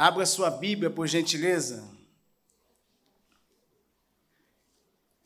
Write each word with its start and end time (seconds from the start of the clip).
Abra 0.00 0.24
sua 0.24 0.48
Bíblia, 0.48 0.88
por 0.88 1.08
gentileza. 1.08 1.84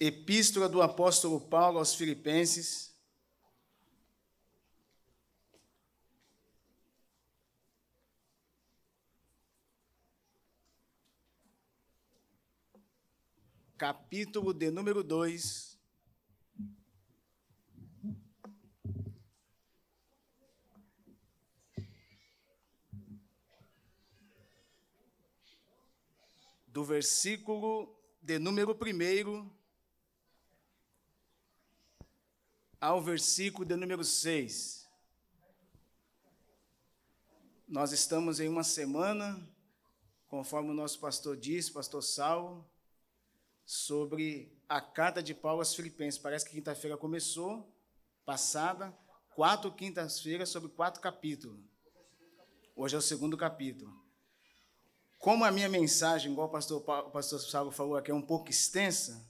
Epístola 0.00 0.67
do 0.67 0.80
apóstolo 0.80 1.38
Paulo 1.38 1.79
aos 1.79 1.95
Filipenses. 1.95 2.96
Capítulo 13.77 14.54
de 14.54 14.70
número 14.70 15.04
2. 15.04 15.71
Do 26.73 26.83
versículo 26.83 27.95
de 28.23 28.39
número 28.39 28.73
1 28.73 29.51
ao 32.81 33.01
versículo 33.03 33.67
de 33.67 33.77
número 33.77 34.03
6. 34.03 34.89
Nós 37.69 37.93
estamos 37.93 38.41
em 38.41 38.48
uma 38.48 38.65
semana, 38.65 39.47
conforme 40.27 40.71
o 40.71 40.75
nosso 40.75 40.98
pastor 40.98 41.37
disse, 41.37 41.71
pastor 41.71 42.03
Saulo, 42.03 42.67
sobre 43.67 44.59
a 44.67 44.81
carta 44.81 45.23
de 45.23 45.34
Paulo 45.34 45.61
aos 45.61 45.75
Filipenses. 45.75 46.19
Parece 46.19 46.47
que 46.47 46.53
quinta-feira 46.53 46.97
começou, 46.97 47.70
passada, 48.25 48.97
quatro 49.34 49.70
quintas-feiras 49.70 50.48
sobre 50.48 50.70
quatro 50.70 51.03
capítulos. 51.03 51.61
Hoje 52.75 52.95
é 52.97 52.98
o 52.98 53.03
segundo 53.03 53.37
capítulo. 53.37 54.02
Como 55.23 55.45
a 55.45 55.53
minha 55.53 55.69
mensagem, 55.69 56.33
igual 56.33 56.49
o 56.49 56.51
pastor, 56.51 56.79
o 56.79 57.11
pastor 57.12 57.39
Saulo 57.39 57.71
falou 57.71 57.97
aqui, 57.97 58.11
é 58.11 58.15
um 58.15 58.20
pouco 58.20 58.51
extensa, 58.51 59.25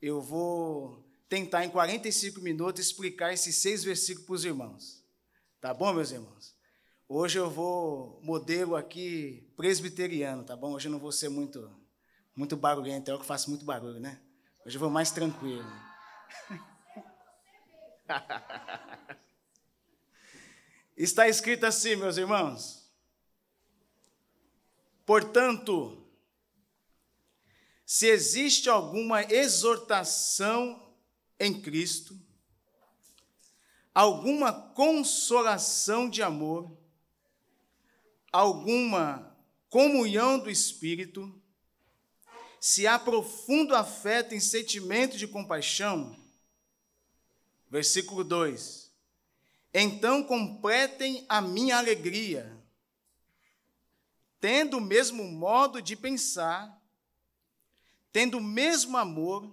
eu 0.00 0.20
vou 0.20 1.04
tentar 1.28 1.64
em 1.64 1.68
45 1.68 2.40
minutos 2.40 2.80
explicar 2.80 3.32
esses 3.32 3.56
seis 3.56 3.82
versículos 3.82 4.24
para 4.24 4.34
os 4.36 4.44
irmãos. 4.44 5.04
Tá 5.60 5.74
bom, 5.74 5.92
meus 5.92 6.12
irmãos? 6.12 6.54
Hoje 7.08 7.40
eu 7.40 7.50
vou 7.50 8.20
modelo 8.22 8.76
aqui 8.76 9.52
presbiteriano, 9.56 10.44
tá 10.44 10.54
bom? 10.54 10.74
Hoje 10.74 10.86
eu 10.86 10.92
não 10.92 11.00
vou 11.00 11.10
ser 11.10 11.28
muito 11.28 11.74
muito 12.32 12.56
barulhento, 12.56 13.10
é 13.10 13.14
eu 13.14 13.18
que 13.18 13.26
faço 13.26 13.50
muito 13.50 13.64
barulho, 13.64 13.98
né? 13.98 14.20
Hoje 14.64 14.76
eu 14.76 14.80
vou 14.80 14.90
mais 14.90 15.10
tranquilo. 15.10 15.66
Está 20.96 21.26
escrito 21.26 21.66
assim, 21.66 21.96
meus 21.96 22.16
irmãos: 22.16 22.85
Portanto, 25.06 26.04
se 27.86 28.08
existe 28.08 28.68
alguma 28.68 29.22
exortação 29.22 30.92
em 31.38 31.62
Cristo, 31.62 32.18
alguma 33.94 34.52
consolação 34.52 36.10
de 36.10 36.24
amor, 36.24 36.76
alguma 38.32 39.38
comunhão 39.70 40.40
do 40.40 40.50
Espírito, 40.50 41.40
se 42.58 42.84
há 42.84 42.98
profundo 42.98 43.76
afeto 43.76 44.34
em 44.34 44.40
sentimento 44.40 45.16
de 45.16 45.28
compaixão, 45.28 46.16
versículo 47.70 48.24
2: 48.24 48.90
então 49.72 50.24
completem 50.24 51.24
a 51.28 51.40
minha 51.40 51.76
alegria 51.76 52.55
tendo 54.46 54.76
o 54.76 54.80
mesmo 54.80 55.24
modo 55.24 55.82
de 55.82 55.96
pensar, 55.96 56.80
tendo 58.12 58.38
o 58.38 58.40
mesmo 58.40 58.96
amor 58.96 59.52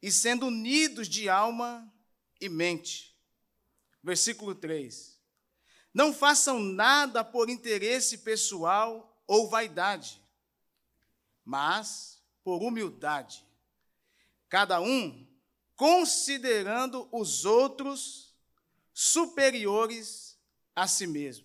e 0.00 0.10
sendo 0.10 0.46
unidos 0.46 1.06
de 1.06 1.28
alma 1.28 1.92
e 2.40 2.48
mente. 2.48 3.14
Versículo 4.02 4.54
3. 4.54 5.20
Não 5.92 6.10
façam 6.10 6.58
nada 6.58 7.22
por 7.22 7.50
interesse 7.50 8.16
pessoal 8.16 9.22
ou 9.26 9.50
vaidade, 9.50 10.18
mas 11.44 12.18
por 12.42 12.62
humildade, 12.62 13.44
cada 14.48 14.80
um 14.80 15.28
considerando 15.76 17.06
os 17.12 17.44
outros 17.44 18.34
superiores 18.94 20.40
a 20.74 20.88
si 20.88 21.06
mesmo 21.06 21.43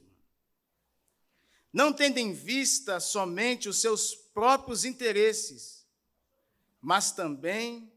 não 1.72 1.94
tendo 1.94 2.18
em 2.18 2.34
vista 2.34 3.00
somente 3.00 3.69
os 3.69 3.80
seus 3.80 4.16
próprios 4.16 4.85
interesses, 4.85 5.85
mas 6.81 7.12
também 7.12 7.91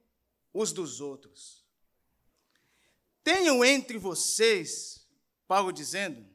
os 0.53 0.73
dos 0.73 1.01
outros. 1.01 1.65
Tenham 3.25 3.65
entre 3.65 3.99
vocês, 3.99 5.07
Paulo 5.47 5.73
dizendo, 5.73 6.27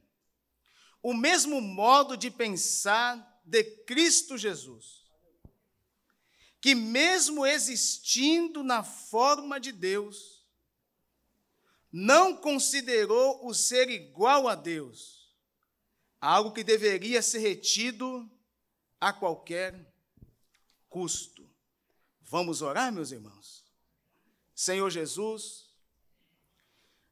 o 1.03 1.13
mesmo 1.13 1.61
modo 1.61 2.17
de 2.17 2.31
pensar 2.31 3.41
de 3.45 3.63
Cristo 3.63 4.37
Jesus, 4.37 5.05
que, 6.59 6.73
mesmo 6.73 7.45
existindo 7.45 8.63
na 8.63 8.83
forma 8.83 9.59
de 9.59 9.71
Deus, 9.71 10.45
não 11.91 12.35
considerou 12.35 13.45
o 13.45 13.53
ser 13.53 13.89
igual 13.89 14.47
a 14.47 14.55
Deus 14.55 15.16
algo 16.19 16.51
que 16.51 16.63
deveria 16.63 17.21
ser 17.21 17.39
retido 17.39 18.29
a 18.99 19.13
qualquer 19.13 19.75
custo. 20.89 21.47
Vamos 22.21 22.61
orar, 22.61 22.91
meus 22.91 23.11
irmãos? 23.11 23.63
Senhor 24.55 24.89
Jesus, 24.89 25.69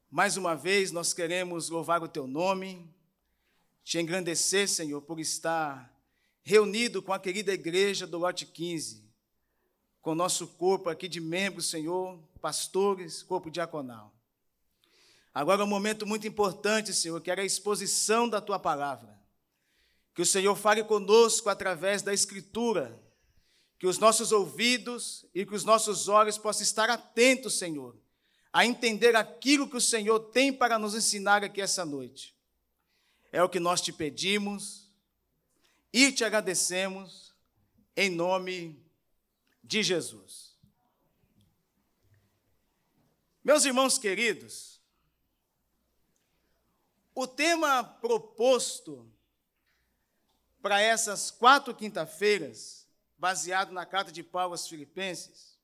mais 0.10 0.38
uma 0.38 0.56
vez 0.56 0.92
nós 0.92 1.14
queremos 1.14 1.70
louvar 1.70 2.02
o 2.02 2.08
teu 2.08 2.26
nome, 2.26 2.90
te 3.84 4.00
engrandecer, 4.00 4.68
Senhor, 4.68 5.02
por 5.02 5.20
estar 5.20 5.94
reunido 6.42 7.02
com 7.02 7.14
a 7.14 7.20
querida 7.20 7.54
igreja 7.54 8.08
do 8.08 8.18
Lote 8.18 8.46
15, 8.46 9.04
com 10.02 10.16
nosso 10.16 10.48
corpo 10.48 10.90
aqui 10.90 11.08
de 11.08 11.20
membros, 11.20 11.70
Senhor, 11.70 12.20
pastores, 12.42 13.22
corpo 13.22 13.52
diaconal. 13.52 14.15
Agora 15.36 15.64
é 15.64 15.66
um 15.66 15.68
momento 15.68 16.08
muito 16.08 16.26
importante, 16.26 16.94
Senhor, 16.94 17.20
que 17.20 17.30
era 17.30 17.42
a 17.42 17.46
exposição 17.46 18.30
da 18.30 18.40
tua 18.40 18.58
palavra. 18.58 19.20
Que 20.14 20.22
o 20.22 20.26
Senhor 20.26 20.56
fale 20.56 20.82
conosco 20.82 21.50
através 21.50 22.02
da 22.02 22.14
Escritura, 22.14 22.98
que 23.78 23.86
os 23.86 23.98
nossos 23.98 24.32
ouvidos 24.32 25.26
e 25.36 25.46
que 25.46 25.54
os 25.54 25.66
nossos 25.66 26.08
olhos 26.08 26.38
possam 26.38 26.64
estar 26.64 26.90
atentos, 26.90 27.56
Senhor, 27.56 27.98
a 28.54 28.66
entender 28.66 29.14
aquilo 29.14 29.70
que 29.70 29.76
o 29.76 29.82
Senhor 29.82 30.18
tem 30.32 30.54
para 30.54 30.80
nos 30.80 30.96
ensinar 30.96 31.44
aqui 31.44 31.60
essa 31.60 31.84
noite. 31.84 32.34
É 33.30 33.44
o 33.44 33.50
que 33.50 33.60
nós 33.60 33.82
te 33.82 33.92
pedimos 33.92 34.90
e 35.92 36.14
te 36.14 36.24
agradecemos, 36.24 37.36
em 37.94 38.10
nome 38.10 38.82
de 39.62 39.84
Jesus. 39.84 40.56
Meus 43.44 43.66
irmãos 43.66 43.98
queridos, 43.98 44.75
o 47.16 47.26
tema 47.26 47.82
proposto 47.82 49.10
para 50.62 50.82
essas 50.82 51.32
quatro 51.32 51.74
quinta-feiras, 51.74 52.86
baseado 53.18 53.72
na 53.72 53.86
carta 53.86 54.12
de 54.12 54.22
Paulo 54.22 54.52
aos 54.54 54.68
Filipenses, 54.68 55.58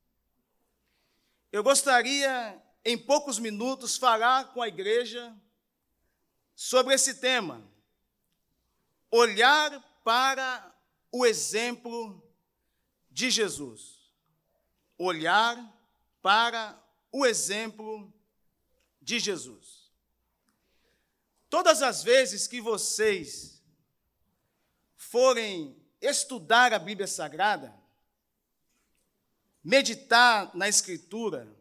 eu 1.51 1.61
gostaria, 1.61 2.63
em 2.85 2.97
poucos 2.97 3.37
minutos, 3.37 3.97
falar 3.97 4.53
com 4.53 4.61
a 4.61 4.69
igreja 4.69 5.35
sobre 6.55 6.93
esse 6.93 7.15
tema. 7.15 7.61
Olhar 9.11 9.81
para 10.05 10.73
o 11.11 11.25
exemplo 11.25 12.23
de 13.09 13.29
Jesus. 13.29 14.09
Olhar 14.97 15.57
para 16.21 16.81
o 17.11 17.25
exemplo 17.25 18.13
de 19.01 19.19
Jesus. 19.19 19.80
Todas 21.51 21.81
as 21.81 22.01
vezes 22.01 22.47
que 22.47 22.61
vocês 22.61 23.61
forem 24.95 25.75
estudar 25.99 26.71
a 26.71 26.79
Bíblia 26.79 27.05
Sagrada, 27.05 27.77
meditar 29.61 30.55
na 30.55 30.69
Escritura, 30.69 31.53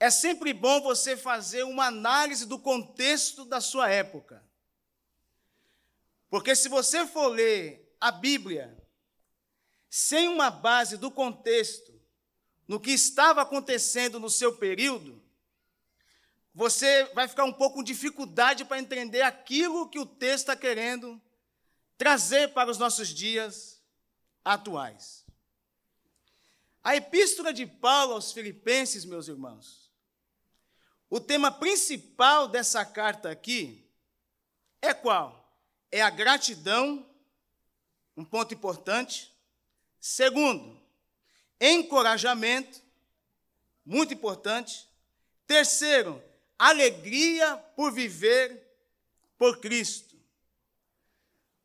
é 0.00 0.08
sempre 0.08 0.54
bom 0.54 0.80
você 0.80 1.14
fazer 1.14 1.62
uma 1.64 1.88
análise 1.88 2.46
do 2.46 2.58
contexto 2.58 3.44
da 3.44 3.60
sua 3.60 3.90
época. 3.90 4.42
Porque 6.30 6.56
se 6.56 6.70
você 6.70 7.06
for 7.06 7.26
ler 7.26 7.94
a 8.00 8.10
Bíblia 8.10 8.82
sem 9.90 10.26
uma 10.26 10.50
base 10.50 10.96
do 10.96 11.10
contexto, 11.10 12.00
no 12.66 12.80
que 12.80 12.92
estava 12.92 13.42
acontecendo 13.42 14.18
no 14.18 14.30
seu 14.30 14.56
período, 14.56 15.22
você 16.58 17.04
vai 17.14 17.28
ficar 17.28 17.44
um 17.44 17.52
pouco 17.52 17.76
com 17.76 17.84
dificuldade 17.84 18.64
para 18.64 18.80
entender 18.80 19.22
aquilo 19.22 19.88
que 19.88 20.00
o 20.00 20.04
texto 20.04 20.48
está 20.48 20.56
querendo 20.56 21.22
trazer 21.96 22.48
para 22.48 22.68
os 22.68 22.78
nossos 22.78 23.10
dias 23.10 23.80
atuais. 24.44 25.24
A 26.82 26.96
epístola 26.96 27.52
de 27.52 27.64
Paulo 27.64 28.14
aos 28.14 28.32
Filipenses, 28.32 29.04
meus 29.04 29.28
irmãos, 29.28 29.88
o 31.08 31.20
tema 31.20 31.52
principal 31.52 32.48
dessa 32.48 32.84
carta 32.84 33.30
aqui 33.30 33.88
é 34.82 34.92
qual? 34.92 35.56
É 35.92 36.02
a 36.02 36.10
gratidão, 36.10 37.08
um 38.16 38.24
ponto 38.24 38.52
importante. 38.52 39.32
Segundo, 40.00 40.76
encorajamento, 41.60 42.82
muito 43.86 44.12
importante. 44.12 44.88
Terceiro, 45.46 46.20
alegria 46.58 47.56
por 47.76 47.92
viver 47.92 48.66
por 49.38 49.60
Cristo. 49.60 50.18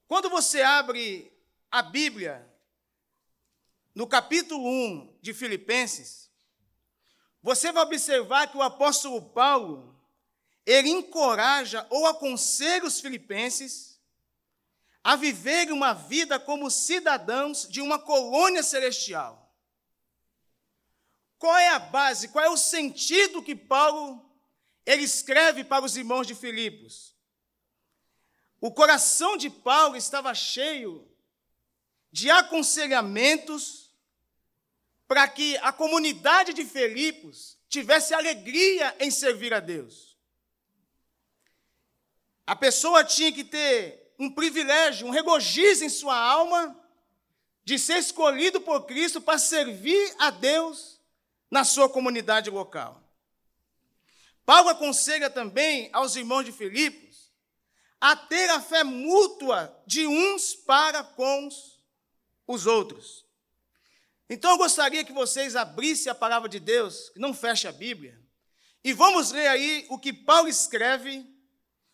Quando 0.08 0.30
você 0.30 0.62
abre 0.62 1.32
a 1.72 1.82
Bíblia, 1.82 2.48
no 3.96 4.06
capítulo 4.06 4.68
1 4.68 5.18
de 5.22 5.34
Filipenses, 5.34 6.30
você 7.42 7.72
vai 7.72 7.84
observar 7.84 8.48
que 8.48 8.58
o 8.58 8.62
apóstolo 8.62 9.22
Paulo, 9.22 10.00
ele 10.66 10.90
encoraja 10.90 11.86
ou 11.90 12.06
aconselha 12.06 12.86
os 12.86 13.02
filipenses 13.02 14.00
a 15.04 15.16
viverem 15.16 15.74
uma 15.74 15.94
vida 15.94 16.40
como 16.40 16.72
cidadãos 16.72 17.68
de 17.68 17.82
uma 17.82 18.00
colônia 18.00 18.64
celestial. 18.64 19.54
Qual 21.38 21.58
é 21.58 21.70
a 21.70 21.80
base, 21.80 22.30
qual 22.30 22.46
é 22.46 22.50
o 22.50 22.56
sentido 22.56 23.44
que 23.44 23.54
Paulo 23.54 24.33
ele 24.86 25.04
escreve 25.04 25.64
para 25.64 25.86
os 25.86 25.96
irmãos 25.96 26.28
de 26.28 26.36
Filipos? 26.36 27.16
O 28.60 28.72
coração 28.72 29.36
de 29.36 29.50
Paulo 29.50 29.96
estava 29.98 30.34
cheio 30.34 31.06
de 32.12 32.30
aconselhamentos 32.30 33.92
para 35.08 35.28
que 35.28 35.58
a 35.58 35.74
comunidade 35.74 36.54
de 36.54 36.64
Filipos 36.64 37.58
tivesse 37.68 38.14
alegria 38.14 38.96
em 39.00 39.12
servir 39.12 39.54
a 39.54 39.60
Deus. 39.60 40.18
A 42.48 42.56
pessoa 42.56 43.04
tinha 43.04 43.32
que 43.32 43.44
ter 43.44 44.14
um 44.18 44.32
privilégio, 44.32 45.08
um 45.08 45.12
regozijo 45.12 45.84
em 45.84 45.90
sua 45.90 46.16
alma 46.16 46.80
de 47.66 47.78
ser 47.78 47.98
escolhido 47.98 48.62
por 48.62 48.86
Cristo 48.86 49.20
para 49.20 49.38
servir 49.38 50.16
a 50.20 50.30
Deus 50.30 51.02
na 51.52 51.64
sua 51.64 51.90
comunidade 51.90 52.50
local. 52.50 53.03
Paulo 54.46 54.70
aconselha 54.70 55.30
também 55.30 55.90
aos 55.94 56.16
irmãos 56.16 56.44
de 56.44 56.52
Filipos 56.52 57.32
a 58.00 58.16
ter 58.16 58.50
a 58.50 58.60
fé 58.60 58.84
mútua 58.84 59.74
de 59.88 60.06
uns 60.06 60.54
para 60.54 61.04
com 61.04 61.48
os 62.46 62.66
outros. 62.66 63.26
Então 64.30 64.52
eu 64.52 64.58
gostaria 64.58 65.06
que 65.06 65.14
vocês 65.14 65.56
abrissem 65.56 66.12
a 66.12 66.16
palavra 66.16 66.50
de 66.50 66.60
Deus, 66.60 67.10
que 67.10 67.20
não 67.20 67.34
feche 67.34 67.68
a 67.68 67.72
Bíblia, 67.72 68.20
e 68.84 68.92
vamos 68.92 69.32
ler 69.32 69.48
aí 69.48 69.86
o 69.90 69.98
que 69.98 70.12
Paulo 70.12 70.50
escreve 70.50 71.26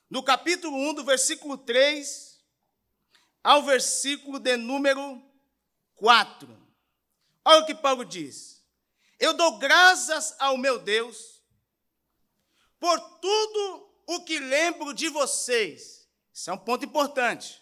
no 0.09 0.23
capítulo 0.23 0.75
1, 0.89 0.95
do 0.95 1.03
versículo 1.03 1.57
3 1.57 2.39
ao 3.43 3.61
versículo 3.61 4.39
de 4.39 4.57
número 4.57 5.21
4. 5.95 6.57
Olha 7.45 7.61
o 7.61 7.65
que 7.65 7.75
Paulo 7.75 8.03
diz: 8.03 8.63
Eu 9.19 9.33
dou 9.33 9.59
graças 9.59 10.35
ao 10.39 10.57
meu 10.57 10.79
Deus 10.79 11.38
por 12.79 12.99
tudo 13.19 13.89
o 14.07 14.21
que 14.21 14.39
lembro 14.39 14.93
de 14.93 15.09
vocês. 15.09 16.07
Isso 16.33 16.49
é 16.49 16.53
um 16.53 16.57
ponto 16.57 16.85
importante. 16.85 17.61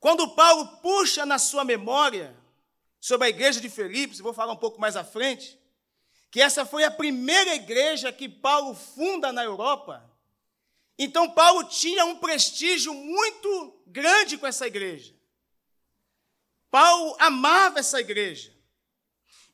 Quando 0.00 0.34
Paulo 0.34 0.78
puxa 0.78 1.26
na 1.26 1.38
sua 1.38 1.64
memória 1.64 2.36
sobre 3.00 3.26
a 3.26 3.30
igreja 3.30 3.60
de 3.60 3.68
Filipos, 3.68 4.20
vou 4.20 4.32
falar 4.32 4.52
um 4.52 4.56
pouco 4.56 4.80
mais 4.80 4.96
à 4.96 5.04
frente, 5.04 5.58
que 6.30 6.40
essa 6.40 6.66
foi 6.66 6.84
a 6.84 6.90
primeira 6.90 7.54
igreja 7.54 8.12
que 8.12 8.28
Paulo 8.28 8.74
funda 8.74 9.32
na 9.32 9.44
Europa. 9.44 10.02
Então, 10.98 11.30
Paulo 11.30 11.64
tinha 11.64 12.04
um 12.04 12.16
prestígio 12.16 12.94
muito 12.94 13.82
grande 13.86 14.38
com 14.38 14.46
essa 14.46 14.66
igreja. 14.66 15.14
Paulo 16.70 17.16
amava 17.18 17.78
essa 17.78 18.00
igreja. 18.00 18.52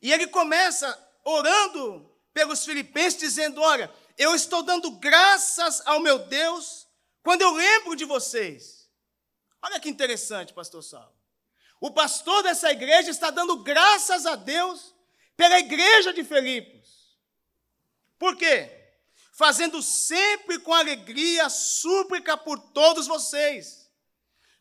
E 0.01 0.13
ele 0.13 0.27
começa 0.27 0.99
orando 1.25 2.11
pelos 2.33 2.65
filipenses, 2.65 3.21
dizendo: 3.21 3.61
Olha, 3.61 3.93
eu 4.19 4.35
estou 4.35 4.63
dando 4.63 4.91
graças 4.93 5.83
ao 5.87 6.01
meu 6.01 6.19
Deus 6.21 6.87
quando 7.23 7.43
eu 7.43 7.53
lembro 7.53 7.97
de 7.97 8.05
vocês. 8.05 8.89
Olha 9.63 9.79
que 9.79 9.89
interessante, 9.89 10.53
pastor 10.53 10.83
Saulo. 10.83 11.15
O 11.81 11.91
pastor 11.91 12.43
dessa 12.43 12.71
igreja 12.71 13.11
está 13.11 13.31
dando 13.31 13.57
graças 13.63 14.27
a 14.27 14.37
Deus 14.37 14.95
pela 15.37 15.59
igreja 15.59 16.13
de 16.13 16.23
Filipos. 16.25 17.19
Por 18.19 18.37
quê? 18.37 18.71
Fazendo 19.33 19.83
sempre 19.83 20.59
com 20.61 20.73
alegria 20.73 21.49
súplica 21.49 22.37
por 22.37 22.59
todos 22.59 23.07
vocês. 23.07 23.91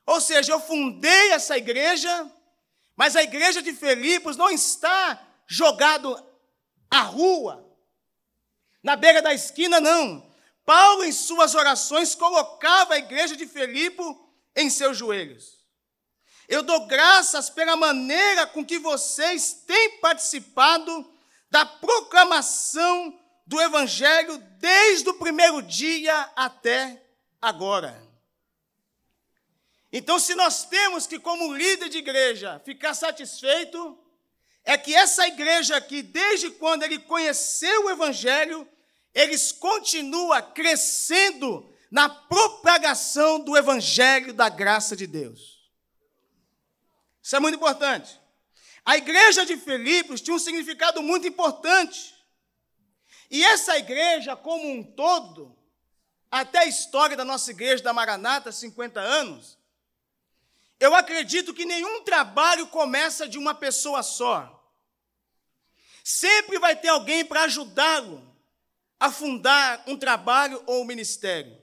Ou 0.06 0.19
seja, 0.19 0.51
eu 0.51 0.59
fundei 0.59 1.31
essa 1.31 1.57
igreja, 1.57 2.31
mas 2.95 3.15
a 3.15 3.24
igreja 3.24 3.62
de 3.62 3.74
Filipos 3.74 4.36
não 4.36 4.50
está 4.50 5.21
jogado 5.45 6.15
à 6.89 7.01
rua, 7.01 7.70
na 8.83 8.95
beira 8.95 9.22
da 9.22 9.33
esquina, 9.33 9.80
não. 9.80 10.30
Paulo, 10.66 11.04
em 11.04 11.12
suas 11.12 11.56
orações, 11.56 12.16
colocava 12.16 12.94
a 12.94 12.98
igreja 12.98 13.36
de 13.36 13.45
Filipe 13.45 14.04
em 14.56 14.69
seus 14.69 14.98
joelhos. 14.98 15.60
Eu 16.48 16.63
dou 16.63 16.86
graças 16.86 17.50
pela 17.50 17.75
maneira 17.75 18.45
com 18.48 18.66
que 18.66 18.78
vocês 18.78 19.63
têm 19.66 20.00
participado 20.00 21.10
da 21.50 21.66
proclamação 21.66 23.18
do 23.45 23.60
Evangelho 23.62 24.38
desde 24.60 25.10
o 25.10 25.13
primeiro 25.16 25.62
dia 25.62 26.30
até 26.36 27.01
agora. 27.42 28.01
Então, 29.92 30.19
se 30.19 30.36
nós 30.36 30.63
temos 30.66 31.06
que, 31.06 31.19
como 31.19 31.54
líder 31.54 31.89
de 31.89 31.98
igreja, 31.98 32.62
ficar 32.63 32.94
satisfeito, 32.94 33.98
é 34.63 34.78
que 34.78 34.94
essa 34.94 35.28
igreja 35.28 35.75
aqui, 35.78 36.02
desde 36.02 36.52
quando 36.52 36.84
ele 36.84 37.00
conheceu 37.00 37.86
o 37.86 37.90
Evangelho, 37.90 38.68
eles 39.13 39.52
continuam 39.52 40.42
crescendo 40.54 41.69
na 41.90 42.08
propagação 42.08 43.40
do 43.40 43.58
Evangelho 43.58 44.34
da 44.34 44.48
graça 44.50 44.96
de 44.96 45.06
Deus. 45.06 45.69
Isso 47.22 47.36
é 47.36 47.40
muito 47.40 47.56
importante. 47.56 48.20
A 48.86 48.98
igreja 48.98 49.46
de 49.46 49.58
Filipos 49.58 50.22
tinha 50.22 50.36
um 50.36 50.39
significado 50.39 51.01
muito 51.01 51.27
importante. 51.27 52.15
E 53.30 53.44
essa 53.44 53.77
igreja, 53.77 54.36
como 54.36 54.70
um 54.70 54.84
todo, 54.84 55.56
até 56.30 56.60
a 56.60 56.65
história 56.65 57.15
da 57.15 57.25
nossa 57.25 57.51
igreja 57.51 57.84
da 57.84 57.94
Maranata, 57.94 58.51
50 58.51 59.00
anos, 59.00 59.58
eu 60.81 60.95
acredito 60.95 61.53
que 61.53 61.63
nenhum 61.63 62.03
trabalho 62.03 62.65
começa 62.65 63.29
de 63.29 63.38
uma 63.38 63.53
pessoa 63.53 64.01
só. 64.01 64.59
Sempre 66.03 66.57
vai 66.57 66.75
ter 66.75 66.88
alguém 66.88 67.23
para 67.23 67.43
ajudá-lo 67.43 68.27
a 69.00 69.11
fundar 69.11 69.83
um 69.85 69.95
trabalho 69.95 70.61
ou 70.65 70.81
um 70.81 70.85
ministério. 70.85 71.55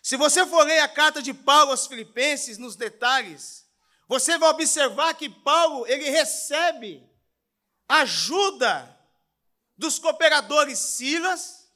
Se 0.00 0.16
você 0.16 0.46
for 0.46 0.64
ler 0.64 0.78
a 0.78 0.88
carta 0.88 1.20
de 1.20 1.34
Paulo 1.34 1.72
aos 1.72 1.88
Filipenses 1.88 2.58
nos 2.58 2.76
detalhes, 2.76 3.66
você 4.06 4.38
vai 4.38 4.50
observar 4.50 5.14
que 5.14 5.28
Paulo, 5.28 5.84
ele 5.88 6.08
recebe 6.08 7.04
ajuda 7.88 8.96
dos 9.76 9.98
cooperadores 9.98 10.78
Silas, 10.78 11.68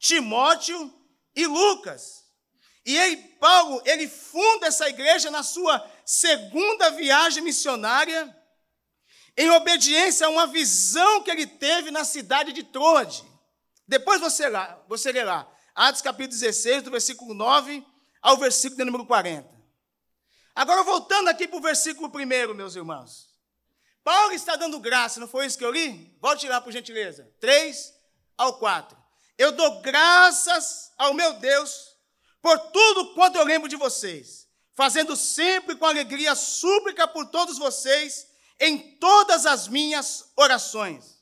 Timóteo 0.00 0.92
e 1.32 1.46
Lucas. 1.46 2.25
E 2.86 2.96
ele, 2.96 3.16
Paulo, 3.40 3.82
ele 3.84 4.06
funda 4.06 4.68
essa 4.68 4.88
igreja 4.88 5.28
na 5.28 5.42
sua 5.42 5.84
segunda 6.04 6.90
viagem 6.90 7.42
missionária, 7.42 8.34
em 9.36 9.50
obediência 9.50 10.28
a 10.28 10.30
uma 10.30 10.46
visão 10.46 11.20
que 11.24 11.30
ele 11.30 11.48
teve 11.48 11.90
na 11.90 12.04
cidade 12.04 12.52
de 12.52 12.62
Troade. 12.62 13.24
Depois 13.88 14.20
você, 14.20 14.48
lá, 14.48 14.80
você 14.88 15.10
lê 15.10 15.24
lá, 15.24 15.52
Atos 15.74 16.00
capítulo 16.00 16.38
16, 16.38 16.84
do 16.84 16.92
versículo 16.92 17.34
9 17.34 17.84
ao 18.22 18.36
versículo 18.36 18.84
número 18.84 19.04
40. 19.04 19.46
Agora, 20.54 20.84
voltando 20.84 21.28
aqui 21.28 21.48
para 21.48 21.58
o 21.58 21.62
versículo 21.62 22.08
primeiro, 22.08 22.54
meus 22.54 22.76
irmãos. 22.76 23.28
Paulo 24.04 24.32
está 24.32 24.54
dando 24.54 24.78
graça, 24.78 25.18
não 25.18 25.26
foi 25.26 25.46
isso 25.46 25.58
que 25.58 25.64
eu 25.64 25.72
li? 25.72 26.16
Volte 26.20 26.48
lá, 26.48 26.60
por 26.60 26.72
gentileza. 26.72 27.28
3 27.40 27.92
ao 28.38 28.60
4. 28.60 28.96
Eu 29.36 29.50
dou 29.50 29.82
graças 29.82 30.92
ao 30.96 31.12
meu 31.12 31.34
Deus 31.34 31.95
por 32.46 32.60
tudo 32.70 33.12
quanto 33.12 33.34
eu 33.34 33.44
lembro 33.44 33.68
de 33.68 33.74
vocês, 33.74 34.48
fazendo 34.72 35.16
sempre 35.16 35.74
com 35.74 35.84
alegria 35.84 36.32
súplica 36.36 37.08
por 37.08 37.26
todos 37.26 37.58
vocês 37.58 38.30
em 38.60 38.96
todas 38.98 39.46
as 39.46 39.66
minhas 39.66 40.30
orações. 40.36 41.20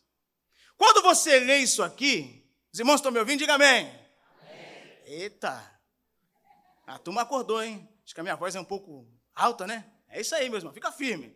Quando 0.76 1.00
você 1.00 1.40
lê 1.40 1.60
isso 1.60 1.82
aqui, 1.82 2.46
os 2.70 2.78
irmãos 2.78 2.96
estão 2.96 3.10
me 3.10 3.18
ouvindo? 3.18 3.38
Diga 3.38 3.54
amém. 3.54 3.86
amém. 3.86 4.98
Eita, 5.06 5.64
a 6.86 6.98
turma 6.98 7.22
acordou, 7.22 7.62
hein? 7.62 7.88
Acho 8.04 8.12
que 8.12 8.20
a 8.20 8.22
minha 8.22 8.36
voz 8.36 8.54
é 8.54 8.60
um 8.60 8.64
pouco 8.66 9.08
alta, 9.34 9.66
né? 9.66 9.90
É 10.08 10.20
isso 10.20 10.34
aí, 10.34 10.50
meu 10.50 10.58
irmão, 10.58 10.74
fica 10.74 10.92
firme. 10.92 11.34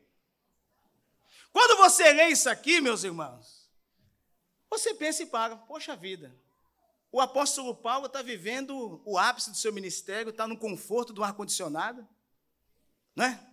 Quando 1.50 1.78
você 1.78 2.12
lê 2.12 2.26
isso 2.26 2.50
aqui, 2.50 2.83
meus 2.83 3.04
irmãos, 3.04 3.71
você 4.68 4.92
pensa 4.92 5.23
e 5.23 5.26
para, 5.26 5.57
poxa 5.57 5.97
vida, 5.97 6.30
o 7.11 7.21
apóstolo 7.21 7.75
Paulo 7.75 8.07
está 8.07 8.21
vivendo 8.21 9.00
o 9.05 9.19
ápice 9.19 9.50
do 9.50 9.57
seu 9.57 9.73
ministério, 9.73 10.31
está 10.31 10.47
no 10.47 10.59
conforto 10.59 11.12
do 11.12 11.25
ar-condicionado, 11.25 12.07
né? 13.17 13.45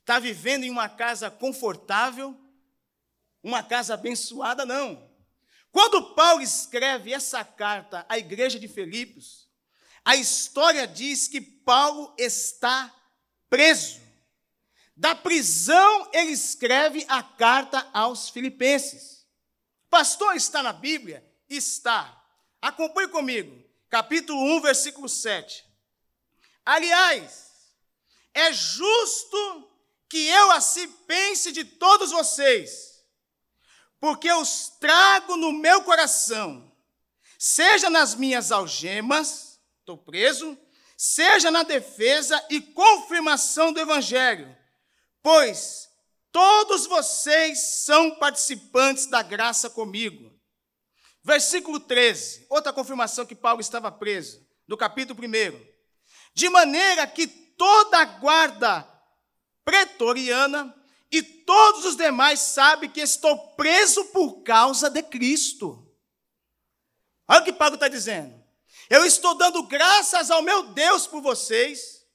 Está 0.00 0.18
vivendo 0.18 0.64
em 0.64 0.70
uma 0.70 0.88
casa 0.88 1.30
confortável, 1.30 2.34
uma 3.42 3.62
casa 3.62 3.94
abençoada, 3.94 4.64
não. 4.64 5.06
Quando 5.70 6.14
Paulo 6.14 6.40
escreve 6.40 7.12
essa 7.12 7.44
carta 7.44 8.06
à 8.08 8.16
igreja 8.16 8.58
de 8.58 8.66
Filipos, 8.66 9.48
a 10.02 10.16
história 10.16 10.86
diz 10.86 11.28
que 11.28 11.40
Paulo 11.40 12.14
está 12.18 12.94
preso. 13.50 14.00
Da 14.96 15.14
prisão, 15.14 16.10
ele 16.12 16.32
escreve 16.32 17.04
a 17.08 17.22
carta 17.22 17.86
aos 17.92 18.30
Filipenses. 18.30 19.26
Pastor, 19.90 20.34
está 20.34 20.62
na 20.62 20.72
Bíblia? 20.72 21.24
Está. 21.48 22.17
Acompanhe 22.60 23.08
comigo, 23.08 23.64
capítulo 23.88 24.40
1, 24.56 24.60
versículo 24.60 25.08
7. 25.08 25.64
Aliás, 26.64 27.48
é 28.34 28.52
justo 28.52 29.68
que 30.08 30.26
eu 30.26 30.50
assim 30.50 30.88
pense 31.06 31.52
de 31.52 31.64
todos 31.64 32.10
vocês, 32.10 33.04
porque 34.00 34.32
os 34.32 34.70
trago 34.80 35.36
no 35.36 35.52
meu 35.52 35.82
coração, 35.82 36.72
seja 37.38 37.88
nas 37.88 38.14
minhas 38.14 38.50
algemas, 38.50 39.60
estou 39.80 39.96
preso, 39.96 40.58
seja 40.96 41.50
na 41.50 41.62
defesa 41.62 42.44
e 42.50 42.60
confirmação 42.60 43.72
do 43.72 43.80
Evangelho, 43.80 44.56
pois 45.22 45.88
todos 46.32 46.86
vocês 46.86 47.60
são 47.84 48.16
participantes 48.16 49.06
da 49.06 49.22
graça 49.22 49.70
comigo. 49.70 50.37
Versículo 51.28 51.78
13, 51.78 52.46
outra 52.48 52.72
confirmação 52.72 53.26
que 53.26 53.34
Paulo 53.34 53.60
estava 53.60 53.92
preso, 53.92 54.42
do 54.66 54.78
capítulo 54.78 55.20
1. 55.22 55.28
De 56.32 56.48
maneira 56.48 57.06
que 57.06 57.26
toda 57.26 57.98
a 57.98 58.04
guarda 58.06 58.88
pretoriana 59.62 60.74
e 61.12 61.22
todos 61.22 61.84
os 61.84 61.96
demais 61.96 62.40
sabem 62.40 62.88
que 62.88 63.02
estou 63.02 63.36
preso 63.48 64.06
por 64.06 64.42
causa 64.42 64.88
de 64.88 65.02
Cristo. 65.02 65.86
Olha 67.28 67.42
o 67.42 67.44
que 67.44 67.52
Paulo 67.52 67.74
está 67.74 67.88
dizendo. 67.88 68.42
Eu 68.88 69.04
estou 69.04 69.34
dando 69.34 69.62
graças 69.64 70.30
ao 70.30 70.40
meu 70.40 70.72
Deus 70.72 71.06
por 71.06 71.20
vocês. 71.20 72.06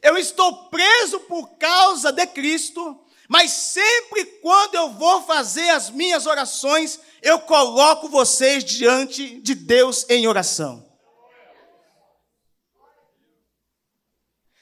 Eu 0.00 0.16
estou 0.16 0.70
preso 0.70 1.20
por 1.20 1.58
causa 1.58 2.10
de 2.10 2.26
Cristo, 2.28 3.01
mas 3.32 3.50
sempre 3.50 4.26
quando 4.42 4.74
eu 4.74 4.90
vou 4.90 5.22
fazer 5.22 5.70
as 5.70 5.88
minhas 5.88 6.26
orações, 6.26 7.00
eu 7.22 7.40
coloco 7.40 8.10
vocês 8.10 8.62
diante 8.62 9.40
de 9.40 9.54
Deus 9.54 10.04
em 10.10 10.28
oração. 10.28 10.86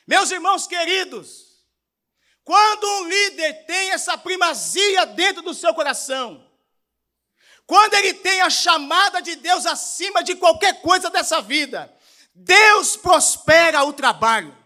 Meus 0.06 0.30
irmãos 0.30 0.68
queridos, 0.68 1.64
quando 2.44 2.86
um 2.86 3.08
líder 3.08 3.66
tem 3.66 3.90
essa 3.90 4.16
primazia 4.16 5.04
dentro 5.04 5.42
do 5.42 5.52
seu 5.52 5.74
coração, 5.74 6.48
quando 7.66 7.94
ele 7.94 8.14
tem 8.14 8.40
a 8.40 8.50
chamada 8.50 9.20
de 9.20 9.34
Deus 9.34 9.66
acima 9.66 10.22
de 10.22 10.36
qualquer 10.36 10.80
coisa 10.80 11.10
dessa 11.10 11.40
vida, 11.42 11.92
Deus 12.32 12.96
prospera 12.96 13.82
o 13.82 13.92
trabalho. 13.92 14.56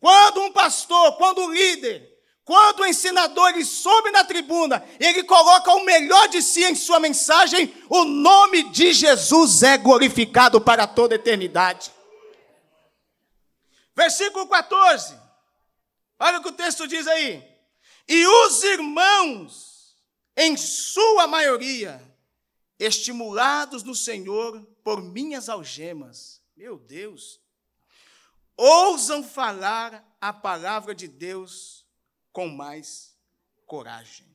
Quando 0.00 0.42
um 0.42 0.52
pastor, 0.52 1.16
quando 1.16 1.42
um 1.42 1.52
líder, 1.52 2.12
quando 2.44 2.80
o 2.80 2.86
ensinador 2.86 3.48
ele 3.48 3.64
sobe 3.64 4.10
na 4.10 4.22
tribuna, 4.22 4.84
ele 5.00 5.24
coloca 5.24 5.72
o 5.72 5.84
melhor 5.84 6.28
de 6.28 6.42
si 6.42 6.62
em 6.62 6.74
sua 6.74 7.00
mensagem, 7.00 7.74
o 7.88 8.04
nome 8.04 8.64
de 8.64 8.92
Jesus 8.92 9.62
é 9.62 9.78
glorificado 9.78 10.60
para 10.60 10.86
toda 10.86 11.14
a 11.14 11.16
eternidade. 11.16 11.90
Versículo 13.96 14.46
14. 14.46 15.18
Olha 16.18 16.38
o 16.38 16.42
que 16.42 16.48
o 16.50 16.52
texto 16.52 16.86
diz 16.86 17.06
aí. 17.06 17.42
E 18.06 18.26
os 18.26 18.62
irmãos, 18.62 19.96
em 20.36 20.54
sua 20.54 21.26
maioria, 21.26 22.02
estimulados 22.78 23.82
no 23.82 23.94
Senhor 23.94 24.60
por 24.82 25.02
minhas 25.02 25.48
algemas, 25.48 26.42
meu 26.54 26.76
Deus, 26.78 27.40
ousam 28.54 29.24
falar 29.24 30.04
a 30.20 30.30
palavra 30.30 30.94
de 30.94 31.08
Deus 31.08 31.83
com 32.34 32.48
mais 32.48 33.16
coragem. 33.64 34.26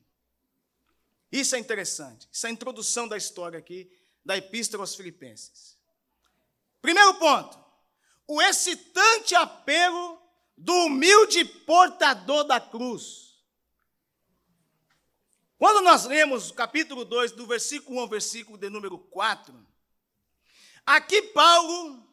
Isso 1.30 1.56
é 1.56 1.60
interessante. 1.60 2.28
Isso 2.32 2.48
é 2.48 2.50
a 2.50 2.54
introdução 2.54 3.08
da 3.08 3.18
história 3.18 3.60
aqui 3.60 3.92
da 4.26 4.38
Epístola 4.38 4.84
aos 4.84 4.96
Filipenses. 4.96 5.78
Primeiro 6.82 7.14
ponto: 7.16 7.60
o 8.26 8.42
excitante 8.42 9.36
apelo 9.36 10.20
do 10.58 10.74
humilde 10.86 11.44
portador 11.44 12.46
da 12.46 12.60
cruz. 12.60 13.38
Quando 15.58 15.82
nós 15.82 16.06
lemos 16.06 16.50
o 16.50 16.54
capítulo 16.54 17.04
2, 17.04 17.34
do 17.34 17.46
versículo 17.46 17.98
1 17.98 18.00
ao 18.00 18.08
versículo 18.08 18.58
de 18.58 18.70
número 18.70 18.98
4, 18.98 19.68
aqui 20.86 21.22
Paulo, 21.22 22.08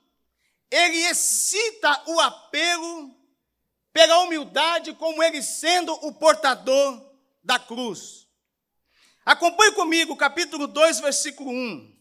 ele 0.68 0.98
excita 1.06 2.02
o 2.08 2.20
apelo 2.20 3.16
pela 3.96 4.18
humildade, 4.18 4.92
como 4.92 5.22
ele 5.22 5.42
sendo 5.42 5.90
o 6.06 6.12
portador 6.12 7.02
da 7.42 7.58
cruz. 7.58 8.28
Acompanhe 9.24 9.72
comigo, 9.72 10.14
capítulo 10.14 10.66
2, 10.66 11.00
versículo 11.00 11.50
1. 11.50 11.96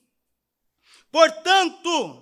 Portanto, 1.10 2.22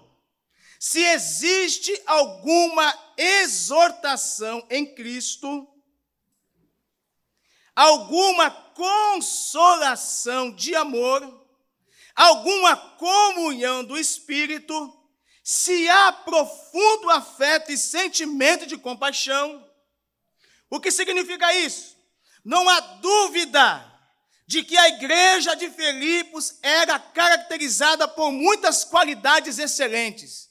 se 0.80 1.04
existe 1.04 1.92
alguma 2.06 3.16
exortação 3.18 4.64
em 4.70 4.94
Cristo, 4.94 5.68
alguma 7.76 8.52
consolação 8.52 10.52
de 10.52 10.76
amor, 10.76 11.48
alguma 12.16 12.78
comunhão 12.78 13.84
do 13.84 13.98
Espírito, 13.98 15.03
se 15.44 15.90
há 15.90 16.10
profundo 16.10 17.10
afeto 17.10 17.70
e 17.70 17.78
sentimento 17.78 18.66
de 18.66 18.78
compaixão, 18.78 19.70
o 20.70 20.80
que 20.80 20.90
significa 20.90 21.54
isso? 21.54 21.98
Não 22.46 22.68
há 22.70 22.80
dúvida 22.80 23.92
de 24.48 24.64
que 24.64 24.78
a 24.78 24.88
igreja 24.88 25.54
de 25.54 25.70
Filipos 25.70 26.58
era 26.62 26.98
caracterizada 26.98 28.08
por 28.08 28.32
muitas 28.32 28.86
qualidades 28.86 29.60
excelentes, 29.60 30.50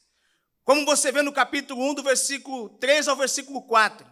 como 0.63 0.85
você 0.85 1.11
vê 1.11 1.23
no 1.23 1.33
capítulo 1.33 1.83
1, 1.91 1.95
do 1.95 2.03
versículo 2.03 2.69
3 2.79 3.09
ao 3.09 3.17
versículo 3.17 3.63
4. 3.63 4.07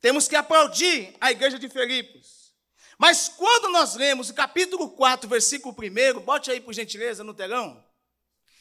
Temos 0.00 0.26
que 0.26 0.34
aplaudir 0.34 1.16
a 1.20 1.30
igreja 1.30 1.58
de 1.58 1.68
Filipos. 1.68 2.52
Mas 2.98 3.28
quando 3.28 3.70
nós 3.70 3.94
lemos 3.94 4.30
o 4.30 4.34
capítulo 4.34 4.90
4, 4.90 5.28
versículo 5.28 5.74
1, 5.74 6.20
bote 6.20 6.50
aí 6.50 6.60
por 6.60 6.74
gentileza 6.74 7.22
no 7.22 7.32
telão 7.32 7.88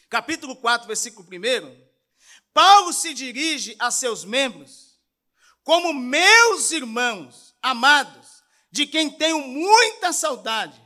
capítulo 0.09 0.55
4, 0.55 0.87
versículo 0.87 1.27
1, 1.27 1.89
Paulo 2.53 2.91
se 2.91 3.13
dirige 3.13 3.75
a 3.79 3.91
seus 3.91 4.25
membros 4.25 4.99
como 5.63 5.93
meus 5.93 6.71
irmãos 6.71 7.55
amados, 7.61 8.41
de 8.71 8.87
quem 8.87 9.09
tenho 9.09 9.39
muita 9.39 10.11
saudade, 10.11 10.81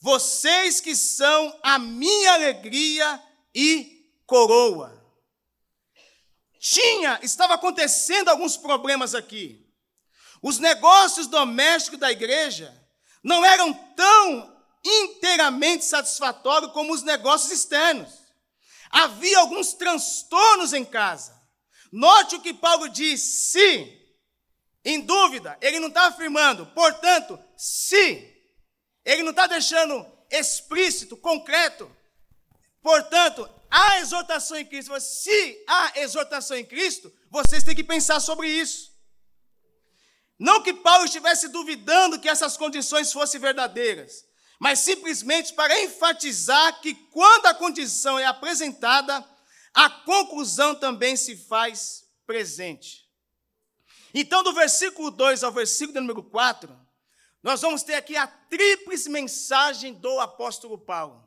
vocês 0.00 0.80
que 0.80 0.96
são 0.96 1.56
a 1.62 1.78
minha 1.78 2.32
alegria 2.34 3.22
e 3.54 4.10
coroa. 4.26 5.02
Tinha, 6.58 7.20
estava 7.22 7.54
acontecendo 7.54 8.28
alguns 8.28 8.56
problemas 8.56 9.14
aqui. 9.14 9.64
Os 10.42 10.58
negócios 10.58 11.26
domésticos 11.26 12.00
da 12.00 12.10
igreja 12.10 12.74
não 13.22 13.44
eram 13.44 13.72
tão 13.94 14.62
inteiramente 14.84 15.84
satisfatórios 15.84 16.72
como 16.72 16.92
os 16.92 17.02
negócios 17.02 17.52
externos 17.52 18.23
havia 18.94 19.40
alguns 19.40 19.74
transtornos 19.74 20.72
em 20.72 20.84
casa. 20.84 21.34
Note 21.92 22.36
o 22.36 22.40
que 22.40 22.54
Paulo 22.54 22.88
diz: 22.88 23.20
se, 23.20 24.00
em 24.84 25.00
dúvida, 25.00 25.58
ele 25.60 25.80
não 25.80 25.88
está 25.88 26.06
afirmando, 26.06 26.66
portanto, 26.66 27.38
se, 27.56 28.32
ele 29.04 29.24
não 29.24 29.30
está 29.30 29.48
deixando 29.48 30.06
explícito, 30.30 31.16
concreto, 31.16 31.90
portanto, 32.80 33.50
há 33.68 33.98
exortação 33.98 34.56
em 34.56 34.64
Cristo. 34.64 34.98
Se 35.00 35.64
há 35.68 36.00
exortação 36.00 36.56
em 36.56 36.64
Cristo, 36.64 37.12
vocês 37.30 37.64
têm 37.64 37.74
que 37.74 37.84
pensar 37.84 38.20
sobre 38.20 38.48
isso. 38.48 38.94
Não 40.38 40.62
que 40.62 40.72
Paulo 40.72 41.04
estivesse 41.04 41.48
duvidando 41.48 42.20
que 42.20 42.28
essas 42.28 42.56
condições 42.56 43.12
fossem 43.12 43.40
verdadeiras, 43.40 44.24
mas 44.64 44.78
simplesmente 44.78 45.52
para 45.52 45.78
enfatizar 45.82 46.80
que 46.80 46.94
quando 46.94 47.44
a 47.44 47.54
condição 47.54 48.18
é 48.18 48.24
apresentada, 48.24 49.22
a 49.74 49.90
conclusão 49.90 50.74
também 50.74 51.18
se 51.18 51.36
faz 51.36 52.06
presente. 52.26 53.06
Então, 54.14 54.42
do 54.42 54.54
versículo 54.54 55.10
2 55.10 55.44
ao 55.44 55.52
versículo 55.52 56.00
número 56.00 56.22
4, 56.22 56.74
nós 57.42 57.60
vamos 57.60 57.82
ter 57.82 57.92
aqui 57.96 58.16
a 58.16 58.26
tríplice 58.26 59.10
mensagem 59.10 59.92
do 59.92 60.18
apóstolo 60.18 60.78
Paulo. 60.78 61.22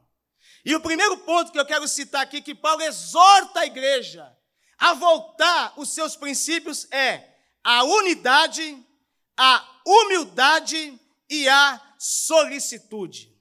E 0.66 0.74
o 0.74 0.82
primeiro 0.82 1.20
ponto 1.20 1.52
que 1.52 1.60
eu 1.60 1.66
quero 1.68 1.88
citar 1.88 2.24
aqui, 2.24 2.42
que 2.42 2.56
Paulo 2.56 2.82
exorta 2.82 3.60
a 3.60 3.68
igreja 3.68 4.36
a 4.80 4.96
voltar 4.96 5.74
os 5.78 5.94
seus 5.94 6.16
princípios, 6.16 6.88
é 6.92 7.24
a 7.64 7.84
unidade, 7.84 8.84
a 9.38 9.64
humildade 9.86 11.00
e 11.30 11.48
a 11.48 11.87
solicitude. 11.98 13.36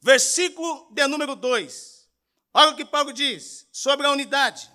Versículo 0.00 0.88
de 0.92 1.06
número 1.06 1.36
2. 1.36 2.08
Olha 2.54 2.70
o 2.72 2.76
que 2.76 2.84
Paulo 2.84 3.12
diz 3.12 3.66
sobre 3.72 4.06
a 4.06 4.10
unidade. 4.10 4.70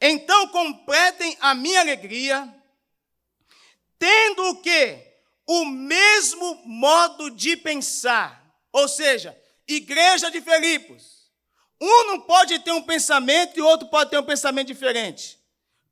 Então 0.00 0.48
completem 0.48 1.36
a 1.40 1.54
minha 1.54 1.80
alegria, 1.80 2.52
tendo 3.98 4.50
o 4.50 4.60
que? 4.60 5.02
O 5.46 5.64
mesmo 5.64 6.56
modo 6.66 7.30
de 7.30 7.56
pensar. 7.56 8.44
Ou 8.72 8.88
seja, 8.88 9.38
igreja 9.66 10.30
de 10.30 10.40
Filipos. 10.40 11.30
Um 11.80 12.06
não 12.08 12.20
pode 12.20 12.58
ter 12.58 12.72
um 12.72 12.82
pensamento 12.82 13.58
e 13.58 13.62
o 13.62 13.66
outro 13.66 13.88
pode 13.88 14.10
ter 14.10 14.18
um 14.18 14.24
pensamento 14.24 14.66
diferente. 14.66 15.38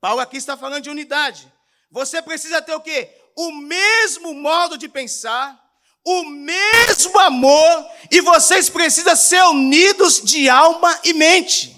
Paulo 0.00 0.20
aqui 0.20 0.36
está 0.36 0.56
falando 0.56 0.82
de 0.82 0.90
unidade. 0.90 1.50
Você 1.90 2.20
precisa 2.20 2.60
ter 2.60 2.74
o 2.74 2.80
quê? 2.80 3.21
O 3.36 3.52
mesmo 3.52 4.34
modo 4.34 4.76
de 4.76 4.88
pensar, 4.88 5.58
o 6.04 6.24
mesmo 6.24 7.18
amor, 7.18 7.86
e 8.10 8.20
vocês 8.20 8.68
precisam 8.68 9.16
ser 9.16 9.42
unidos 9.44 10.20
de 10.22 10.48
alma 10.48 10.98
e 11.04 11.12
mente. 11.12 11.76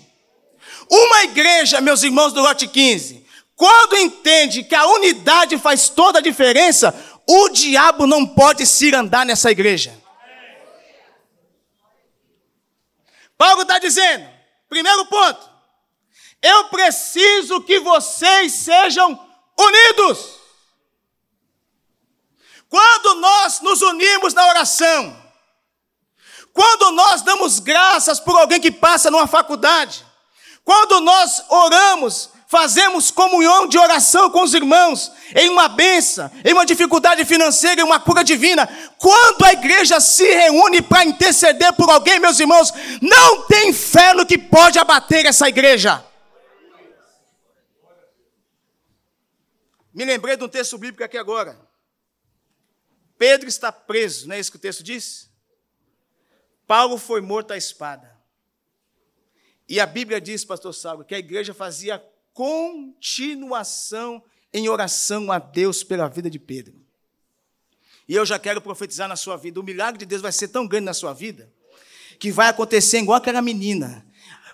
Uma 0.90 1.24
igreja, 1.24 1.80
meus 1.80 2.02
irmãos 2.02 2.32
do 2.32 2.40
lote 2.40 2.66
15, 2.66 3.24
quando 3.56 3.96
entende 3.96 4.64
que 4.64 4.74
a 4.74 4.86
unidade 4.86 5.56
faz 5.58 5.88
toda 5.88 6.18
a 6.18 6.22
diferença, 6.22 6.94
o 7.28 7.48
diabo 7.50 8.06
não 8.06 8.26
pode 8.26 8.66
se 8.66 8.94
andar 8.94 9.24
nessa 9.24 9.50
igreja. 9.50 10.02
Paulo 13.36 13.62
está 13.62 13.78
dizendo, 13.78 14.28
primeiro 14.68 15.06
ponto, 15.06 15.50
eu 16.42 16.64
preciso 16.64 17.62
que 17.62 17.80
vocês 17.80 18.52
sejam 18.52 19.18
unidos. 19.58 20.43
Quando 22.68 23.14
nós 23.16 23.60
nos 23.60 23.82
unimos 23.82 24.34
na 24.34 24.46
oração, 24.48 25.16
quando 26.52 26.90
nós 26.92 27.22
damos 27.22 27.58
graças 27.58 28.20
por 28.20 28.36
alguém 28.36 28.60
que 28.60 28.70
passa 28.70 29.10
numa 29.10 29.26
faculdade, 29.26 30.04
quando 30.64 31.00
nós 31.00 31.44
oramos 31.48 32.30
fazemos 32.54 33.10
comunhão 33.10 33.66
de 33.66 33.76
oração 33.76 34.30
com 34.30 34.44
os 34.44 34.54
irmãos, 34.54 35.10
em 35.34 35.50
uma 35.50 35.66
benção, 35.66 36.30
em 36.44 36.52
uma 36.52 36.64
dificuldade 36.64 37.24
financeira, 37.24 37.80
em 37.80 37.84
uma 37.84 37.98
cura 37.98 38.22
divina. 38.22 38.68
Quando 38.96 39.44
a 39.44 39.52
igreja 39.52 39.98
se 39.98 40.24
reúne 40.24 40.80
para 40.80 41.04
interceder 41.04 41.72
por 41.72 41.90
alguém, 41.90 42.20
meus 42.20 42.38
irmãos, 42.38 42.72
não 43.02 43.42
tem 43.48 43.70
inferno 43.70 44.24
que 44.24 44.38
pode 44.38 44.78
abater 44.78 45.26
essa 45.26 45.48
igreja. 45.48 46.04
Me 49.92 50.04
lembrei 50.04 50.36
de 50.36 50.44
um 50.44 50.48
texto 50.48 50.78
bíblico 50.78 51.02
aqui 51.02 51.18
agora. 51.18 51.58
Pedro 53.18 53.48
está 53.48 53.70
preso, 53.70 54.28
não 54.28 54.34
é 54.34 54.40
isso 54.40 54.50
que 54.50 54.56
o 54.56 54.60
texto 54.60 54.82
diz? 54.82 55.30
Paulo 56.66 56.98
foi 56.98 57.20
morto 57.20 57.52
à 57.52 57.56
espada. 57.56 58.14
E 59.68 59.80
a 59.80 59.86
Bíblia 59.86 60.20
diz, 60.20 60.44
pastor 60.44 60.74
Salvo, 60.74 61.04
que 61.04 61.14
a 61.14 61.18
igreja 61.18 61.54
fazia 61.54 62.02
continuação 62.32 64.22
em 64.52 64.68
oração 64.68 65.32
a 65.32 65.38
Deus 65.38 65.82
pela 65.82 66.08
vida 66.08 66.28
de 66.28 66.38
Pedro. 66.38 66.84
E 68.06 68.14
eu 68.14 68.26
já 68.26 68.38
quero 68.38 68.60
profetizar 68.60 69.08
na 69.08 69.16
sua 69.16 69.36
vida: 69.36 69.58
o 69.58 69.62
milagre 69.62 69.98
de 69.98 70.06
Deus 70.06 70.20
vai 70.20 70.32
ser 70.32 70.48
tão 70.48 70.66
grande 70.66 70.84
na 70.84 70.94
sua 70.94 71.12
vida, 71.12 71.50
que 72.18 72.30
vai 72.30 72.48
acontecer 72.48 72.98
igual 72.98 73.16
aquela 73.16 73.40
menina. 73.40 74.06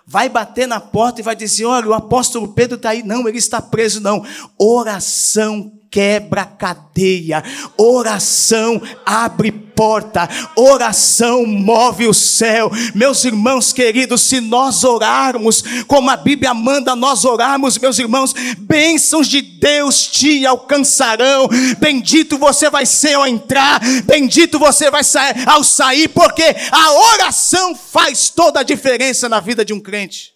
Vai 0.05 0.29
bater 0.29 0.67
na 0.67 0.79
porta 0.79 1.21
e 1.21 1.23
vai 1.23 1.35
dizer: 1.35 1.65
Olha, 1.65 1.87
o 1.87 1.93
apóstolo 1.93 2.49
Pedro 2.49 2.75
está 2.75 2.89
aí. 2.89 3.03
Não, 3.03 3.27
ele 3.27 3.37
está 3.37 3.61
preso, 3.61 4.01
não. 4.01 4.25
Oração 4.57 5.71
quebra 5.91 6.45
cadeia, 6.45 7.43
oração 7.77 8.81
abre 9.05 9.51
porta, 9.75 10.27
oração 10.55 11.45
move 11.45 12.07
o 12.07 12.13
céu. 12.13 12.69
Meus 12.95 13.23
irmãos 13.25 13.71
queridos, 13.73 14.21
se 14.21 14.39
nós 14.39 14.83
orarmos 14.83 15.63
como 15.87 16.09
a 16.09 16.17
Bíblia 16.17 16.53
manda 16.53 16.95
nós 16.95 17.25
orarmos, 17.25 17.77
meus 17.77 17.97
irmãos, 17.99 18.33
bênçãos 18.57 19.27
de 19.27 19.41
Deus 19.41 20.07
te 20.07 20.45
alcançarão. 20.45 21.47
Bendito 21.79 22.37
você 22.37 22.69
vai 22.69 22.85
ser 22.85 23.13
ao 23.13 23.27
entrar, 23.27 23.79
bendito 24.05 24.59
você 24.59 24.91
vai 24.91 25.03
sair 25.03 25.47
ao 25.47 25.63
sair, 25.63 26.07
porque 26.09 26.43
a 26.71 26.93
oração 26.93 27.75
faz 27.75 28.29
toda 28.29 28.59
a 28.59 28.63
diferença 28.63 29.27
na 29.27 29.39
vida 29.39 29.63
de 29.63 29.73
um 29.73 29.79
crente. 29.79 30.33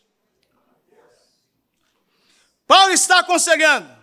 Paulo 2.68 2.92
está 2.92 3.20
aconselhando 3.20 3.96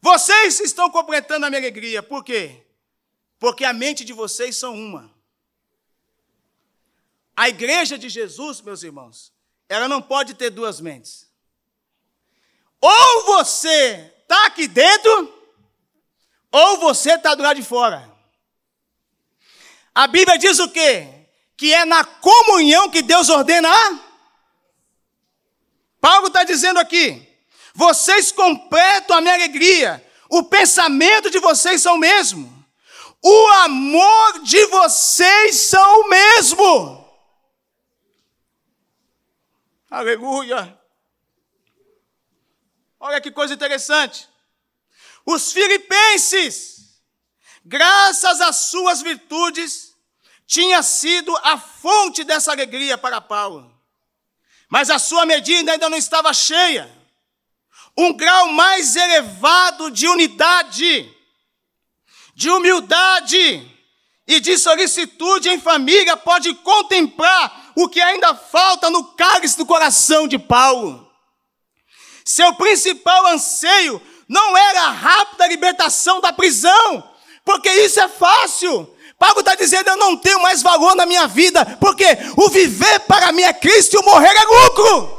vocês 0.00 0.60
estão 0.60 0.90
completando 0.90 1.46
a 1.46 1.50
minha 1.50 1.60
alegria. 1.60 2.02
Por 2.02 2.24
quê? 2.24 2.62
Porque 3.38 3.64
a 3.64 3.72
mente 3.72 4.04
de 4.04 4.12
vocês 4.12 4.56
são 4.56 4.74
uma. 4.74 5.10
A 7.36 7.48
igreja 7.48 7.96
de 7.96 8.08
Jesus, 8.08 8.60
meus 8.60 8.82
irmãos, 8.82 9.32
ela 9.68 9.86
não 9.88 10.02
pode 10.02 10.34
ter 10.34 10.50
duas 10.50 10.80
mentes. 10.80 11.28
Ou 12.80 13.24
você 13.26 14.12
está 14.22 14.46
aqui 14.46 14.66
dentro, 14.66 15.32
ou 16.50 16.78
você 16.78 17.12
está 17.12 17.34
do 17.34 17.42
lado 17.42 17.56
de 17.56 17.62
fora. 17.62 18.10
A 19.94 20.06
Bíblia 20.06 20.36
diz 20.36 20.58
o 20.58 20.68
quê? 20.68 21.08
Que 21.56 21.72
é 21.72 21.84
na 21.84 22.04
comunhão 22.04 22.90
que 22.90 23.02
Deus 23.02 23.28
ordena. 23.28 23.70
Paulo 26.00 26.28
está 26.28 26.44
dizendo 26.44 26.78
aqui: 26.78 27.26
vocês 27.74 28.32
completam 28.32 29.16
a 29.16 29.20
minha 29.20 29.34
alegria. 29.34 30.04
O 30.28 30.42
pensamento 30.42 31.30
de 31.30 31.38
vocês 31.38 31.80
são 31.80 31.94
o 31.94 31.98
mesmo. 31.98 32.57
O 33.22 33.48
amor 33.64 34.42
de 34.42 34.64
vocês 34.66 35.56
são 35.56 36.00
o 36.00 36.08
mesmo. 36.08 37.08
Aleluia. 39.90 40.78
Olha 43.00 43.20
que 43.20 43.30
coisa 43.30 43.54
interessante. 43.54 44.28
Os 45.24 45.52
filipenses, 45.52 47.00
graças 47.64 48.40
às 48.40 48.56
suas 48.56 49.02
virtudes, 49.02 49.94
tinha 50.46 50.82
sido 50.82 51.36
a 51.42 51.58
fonte 51.58 52.24
dessa 52.24 52.52
alegria 52.52 52.96
para 52.96 53.20
Paulo. 53.20 53.76
Mas 54.68 54.90
a 54.90 54.98
sua 54.98 55.26
medida 55.26 55.72
ainda 55.72 55.88
não 55.88 55.98
estava 55.98 56.32
cheia 56.32 56.98
um 57.98 58.12
grau 58.12 58.46
mais 58.52 58.94
elevado 58.94 59.90
de 59.90 60.06
unidade, 60.06 61.12
de 62.38 62.48
humildade 62.48 63.68
e 64.24 64.38
de 64.38 64.56
solicitude 64.56 65.48
em 65.48 65.58
família 65.58 66.16
pode 66.16 66.54
contemplar 66.54 67.72
o 67.74 67.88
que 67.88 68.00
ainda 68.00 68.32
falta 68.32 68.88
no 68.90 69.02
cálice 69.02 69.58
do 69.58 69.66
coração 69.66 70.28
de 70.28 70.38
Paulo. 70.38 71.10
Seu 72.24 72.54
principal 72.54 73.26
anseio 73.26 74.00
não 74.28 74.56
era 74.56 74.82
a 74.82 74.92
rápida 74.92 75.48
libertação 75.48 76.20
da 76.20 76.32
prisão, 76.32 77.10
porque 77.44 77.68
isso 77.72 77.98
é 77.98 78.06
fácil. 78.06 78.88
Paulo 79.18 79.40
está 79.40 79.56
dizendo: 79.56 79.88
eu 79.88 79.96
não 79.96 80.16
tenho 80.16 80.40
mais 80.40 80.62
valor 80.62 80.94
na 80.94 81.06
minha 81.06 81.26
vida, 81.26 81.66
porque 81.80 82.06
o 82.36 82.48
viver 82.50 83.00
para 83.00 83.32
mim 83.32 83.42
é 83.42 83.52
Cristo 83.52 83.94
e 83.94 83.98
o 83.98 84.04
morrer 84.04 84.32
é 84.36 84.44
lucro. 84.44 85.17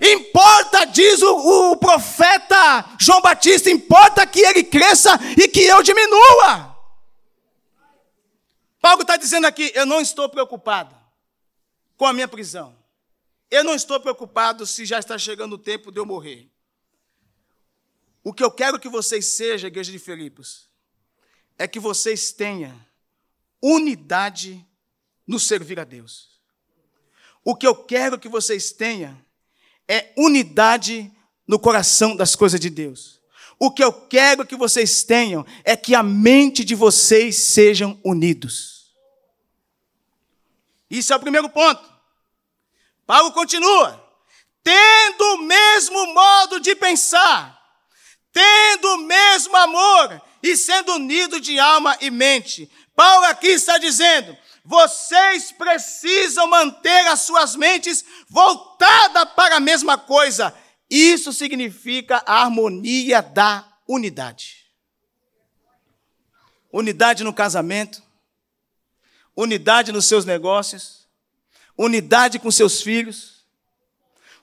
Importa, 0.00 0.84
diz 0.84 1.20
o, 1.22 1.72
o 1.72 1.76
profeta 1.76 2.96
João 2.98 3.20
Batista, 3.20 3.70
importa 3.70 4.26
que 4.26 4.40
ele 4.40 4.64
cresça 4.64 5.10
e 5.36 5.48
que 5.48 5.60
eu 5.60 5.82
diminua. 5.82 6.72
Paulo 8.80 9.02
está 9.02 9.16
dizendo 9.16 9.46
aqui: 9.46 9.70
eu 9.74 9.86
não 9.86 10.00
estou 10.00 10.28
preocupado 10.28 10.96
com 11.96 12.06
a 12.06 12.12
minha 12.12 12.28
prisão. 12.28 12.76
Eu 13.50 13.62
não 13.62 13.74
estou 13.74 14.00
preocupado 14.00 14.66
se 14.66 14.86
já 14.86 14.98
está 14.98 15.18
chegando 15.18 15.52
o 15.52 15.58
tempo 15.58 15.92
de 15.92 16.00
eu 16.00 16.06
morrer. 16.06 16.50
O 18.24 18.32
que 18.32 18.42
eu 18.42 18.50
quero 18.50 18.78
que 18.78 18.88
vocês 18.88 19.26
sejam, 19.26 19.68
igreja 19.68 19.92
de 19.92 19.98
Filipos, 19.98 20.70
é 21.58 21.68
que 21.68 21.78
vocês 21.78 22.32
tenham 22.32 22.74
unidade 23.60 24.66
no 25.26 25.38
servir 25.38 25.78
a 25.78 25.84
Deus. 25.84 26.40
O 27.44 27.54
que 27.54 27.66
eu 27.66 27.74
quero 27.74 28.18
que 28.18 28.28
vocês 28.28 28.72
tenham 28.72 29.16
é 29.88 30.12
unidade 30.16 31.10
no 31.46 31.58
coração 31.58 32.16
das 32.16 32.34
coisas 32.34 32.60
de 32.60 32.70
Deus. 32.70 33.20
O 33.58 33.70
que 33.70 33.82
eu 33.82 33.92
quero 33.92 34.46
que 34.46 34.56
vocês 34.56 35.04
tenham 35.04 35.46
é 35.64 35.76
que 35.76 35.94
a 35.94 36.02
mente 36.02 36.64
de 36.64 36.74
vocês 36.74 37.36
sejam 37.36 37.98
unidos. 38.04 38.92
Isso 40.90 41.12
é 41.12 41.16
o 41.16 41.20
primeiro 41.20 41.48
ponto. 41.48 41.82
Paulo 43.06 43.32
continua. 43.32 44.00
tendo 44.64 45.22
o 45.34 45.38
mesmo 45.38 46.14
modo 46.14 46.60
de 46.60 46.74
pensar, 46.76 47.60
tendo 48.32 48.94
o 48.94 48.98
mesmo 48.98 49.56
amor 49.56 50.22
e 50.42 50.56
sendo 50.56 50.94
unido 50.94 51.40
de 51.40 51.58
alma 51.58 51.96
e 52.00 52.10
mente. 52.10 52.70
Paulo 52.94 53.24
aqui 53.26 53.48
está 53.48 53.78
dizendo: 53.78 54.36
vocês 54.64 55.50
precisam 55.52 56.46
manter 56.46 57.06
as 57.08 57.20
suas 57.20 57.56
mentes 57.56 58.04
voltadas 58.28 59.24
para 59.34 59.56
a 59.56 59.60
mesma 59.60 59.98
coisa. 59.98 60.54
Isso 60.88 61.32
significa 61.32 62.22
a 62.26 62.42
harmonia 62.42 63.20
da 63.20 63.66
unidade. 63.88 64.66
Unidade 66.70 67.22
no 67.22 67.34
casamento, 67.34 68.02
unidade 69.36 69.92
nos 69.92 70.06
seus 70.06 70.24
negócios, 70.24 71.06
unidade 71.76 72.38
com 72.38 72.50
seus 72.50 72.80
filhos. 72.80 73.32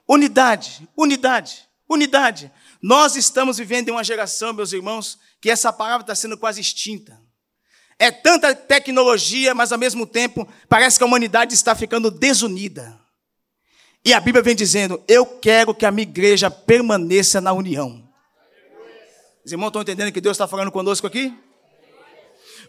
Unidade, 0.07 0.89
unidade, 0.97 1.69
unidade. 1.87 2.51
Nós 2.81 3.15
estamos 3.15 3.59
vivendo 3.59 3.89
em 3.89 3.91
uma 3.91 4.03
geração, 4.03 4.51
meus 4.51 4.73
irmãos, 4.73 5.19
que 5.39 5.51
essa 5.51 5.71
palavra 5.71 6.01
está 6.01 6.15
sendo 6.15 6.35
quase 6.35 6.59
extinta. 6.59 7.21
É 7.99 8.09
tanta 8.09 8.55
tecnologia, 8.55 9.53
mas 9.53 9.73
ao 9.73 9.77
mesmo 9.77 10.07
tempo 10.07 10.47
parece 10.69 10.97
que 10.97 11.03
a 11.03 11.07
humanidade 11.07 11.53
está 11.53 11.75
ficando 11.75 12.09
desunida. 12.09 12.97
E 14.05 14.13
a 14.13 14.21
Bíblia 14.21 14.41
vem 14.41 14.55
dizendo: 14.55 15.03
Eu 15.05 15.25
quero 15.25 15.75
que 15.75 15.85
a 15.85 15.91
minha 15.91 16.07
igreja 16.07 16.49
permaneça 16.49 17.41
na 17.41 17.51
união. 17.51 18.07
Os 19.45 19.51
irmãos 19.51 19.67
estão 19.67 19.81
entendendo 19.81 20.13
que 20.13 20.21
Deus 20.21 20.35
está 20.35 20.47
falando 20.47 20.71
conosco 20.71 21.05
aqui? 21.05 21.33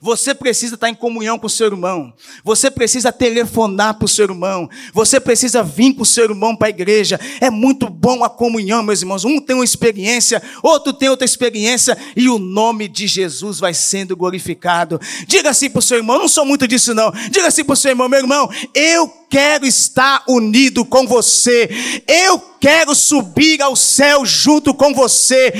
Você 0.00 0.34
precisa 0.34 0.76
estar 0.76 0.88
em 0.88 0.94
comunhão 0.94 1.38
com 1.38 1.46
o 1.46 1.50
seu 1.50 1.66
irmão. 1.66 2.12
Você 2.42 2.70
precisa 2.70 3.12
telefonar 3.12 3.94
para 3.94 4.06
o 4.06 4.08
seu 4.08 4.24
irmão. 4.24 4.68
Você 4.94 5.20
precisa 5.20 5.62
vir 5.62 5.94
com 5.94 6.02
o 6.02 6.06
seu 6.06 6.24
irmão 6.24 6.56
para 6.56 6.68
a 6.68 6.70
igreja. 6.70 7.20
É 7.40 7.50
muito 7.50 7.88
bom 7.88 8.24
a 8.24 8.30
comunhão, 8.30 8.82
meus 8.82 9.02
irmãos. 9.02 9.24
Um 9.24 9.38
tem 9.40 9.54
uma 9.54 9.64
experiência, 9.64 10.42
outro 10.62 10.92
tem 10.92 11.08
outra 11.08 11.24
experiência, 11.24 11.98
e 12.16 12.28
o 12.28 12.38
nome 12.38 12.88
de 12.88 13.06
Jesus 13.06 13.60
vai 13.60 13.74
sendo 13.74 14.16
glorificado. 14.16 14.98
Diga 15.26 15.50
assim 15.50 15.68
para 15.68 15.80
o 15.80 15.82
seu 15.82 15.98
irmão: 15.98 16.18
não 16.18 16.28
sou 16.28 16.46
muito 16.46 16.66
disso, 16.66 16.94
não. 16.94 17.12
Diga 17.30 17.48
assim 17.48 17.64
para 17.64 17.74
o 17.74 17.76
seu 17.76 17.90
irmão: 17.90 18.08
meu 18.08 18.20
irmão, 18.20 18.48
eu 18.74 19.19
quero 19.30 19.64
estar 19.64 20.24
unido 20.28 20.84
com 20.84 21.06
você. 21.06 21.70
Eu 22.06 22.38
quero 22.60 22.94
subir 22.94 23.62
ao 23.62 23.76
céu 23.76 24.26
junto 24.26 24.74
com 24.74 24.92
você. 24.92 25.54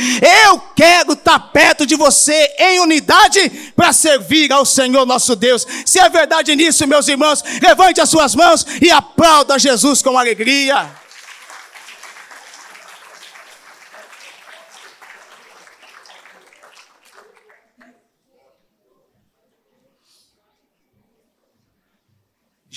Eu 0.44 0.60
quero 0.74 1.12
estar 1.12 1.38
perto 1.38 1.86
de 1.86 1.94
você 1.94 2.52
em 2.58 2.80
unidade 2.80 3.72
para 3.76 3.92
servir 3.92 4.52
ao 4.52 4.66
Senhor 4.66 5.06
nosso 5.06 5.36
Deus. 5.36 5.66
Se 5.86 6.00
é 6.00 6.08
verdade 6.10 6.54
nisso, 6.56 6.86
meus 6.86 7.06
irmãos, 7.06 7.44
levante 7.62 8.00
as 8.00 8.10
suas 8.10 8.34
mãos 8.34 8.66
e 8.82 8.90
aplauda 8.90 9.58
Jesus 9.58 10.02
com 10.02 10.18
alegria. 10.18 10.99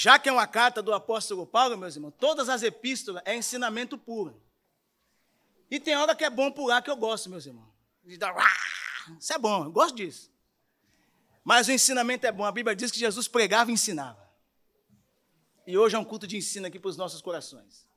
Já 0.03 0.19
que 0.19 0.27
é 0.27 0.31
uma 0.33 0.45
carta 0.45 0.81
do 0.81 0.93
apóstolo 0.93 1.47
Paulo, 1.47 1.77
meus 1.77 1.95
irmãos, 1.95 2.13
todas 2.19 2.49
as 2.49 2.61
epístolas 2.61 3.23
é 3.25 3.37
ensinamento 3.37 3.97
puro. 3.97 4.37
E 5.71 5.79
tem 5.79 5.95
hora 5.95 6.13
que 6.13 6.25
é 6.25 6.29
bom 6.29 6.51
pular 6.51 6.81
que 6.81 6.89
eu 6.89 6.97
gosto, 6.97 7.29
meus 7.29 7.45
irmãos. 7.45 7.69
Isso 9.17 9.31
é 9.31 9.37
bom, 9.37 9.63
eu 9.63 9.71
gosto 9.71 9.95
disso. 9.95 10.29
Mas 11.41 11.69
o 11.69 11.71
ensinamento 11.71 12.27
é 12.27 12.33
bom. 12.33 12.43
A 12.43 12.51
Bíblia 12.51 12.75
diz 12.75 12.91
que 12.91 12.99
Jesus 12.99 13.29
pregava 13.29 13.71
e 13.71 13.75
ensinava. 13.75 14.29
E 15.65 15.77
hoje 15.77 15.95
é 15.95 15.99
um 15.99 16.03
culto 16.03 16.27
de 16.27 16.35
ensino 16.35 16.67
aqui 16.67 16.77
para 16.77 16.89
os 16.89 16.97
nossos 16.97 17.21
corações. 17.21 17.87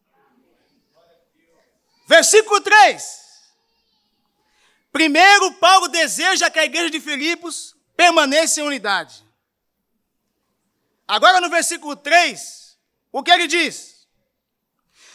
Versículo 2.06 2.60
3. 2.60 3.52
Primeiro, 4.92 5.54
Paulo 5.54 5.88
deseja 5.88 6.48
que 6.50 6.60
a 6.60 6.64
igreja 6.64 6.88
de 6.88 7.00
Filipos 7.00 7.74
permaneça 7.96 8.60
em 8.60 8.62
unidade. 8.62 9.25
Agora 11.06 11.40
no 11.40 11.48
versículo 11.48 11.94
3, 11.94 12.78
o 13.12 13.22
que 13.22 13.30
ele 13.30 13.46
diz? 13.46 14.06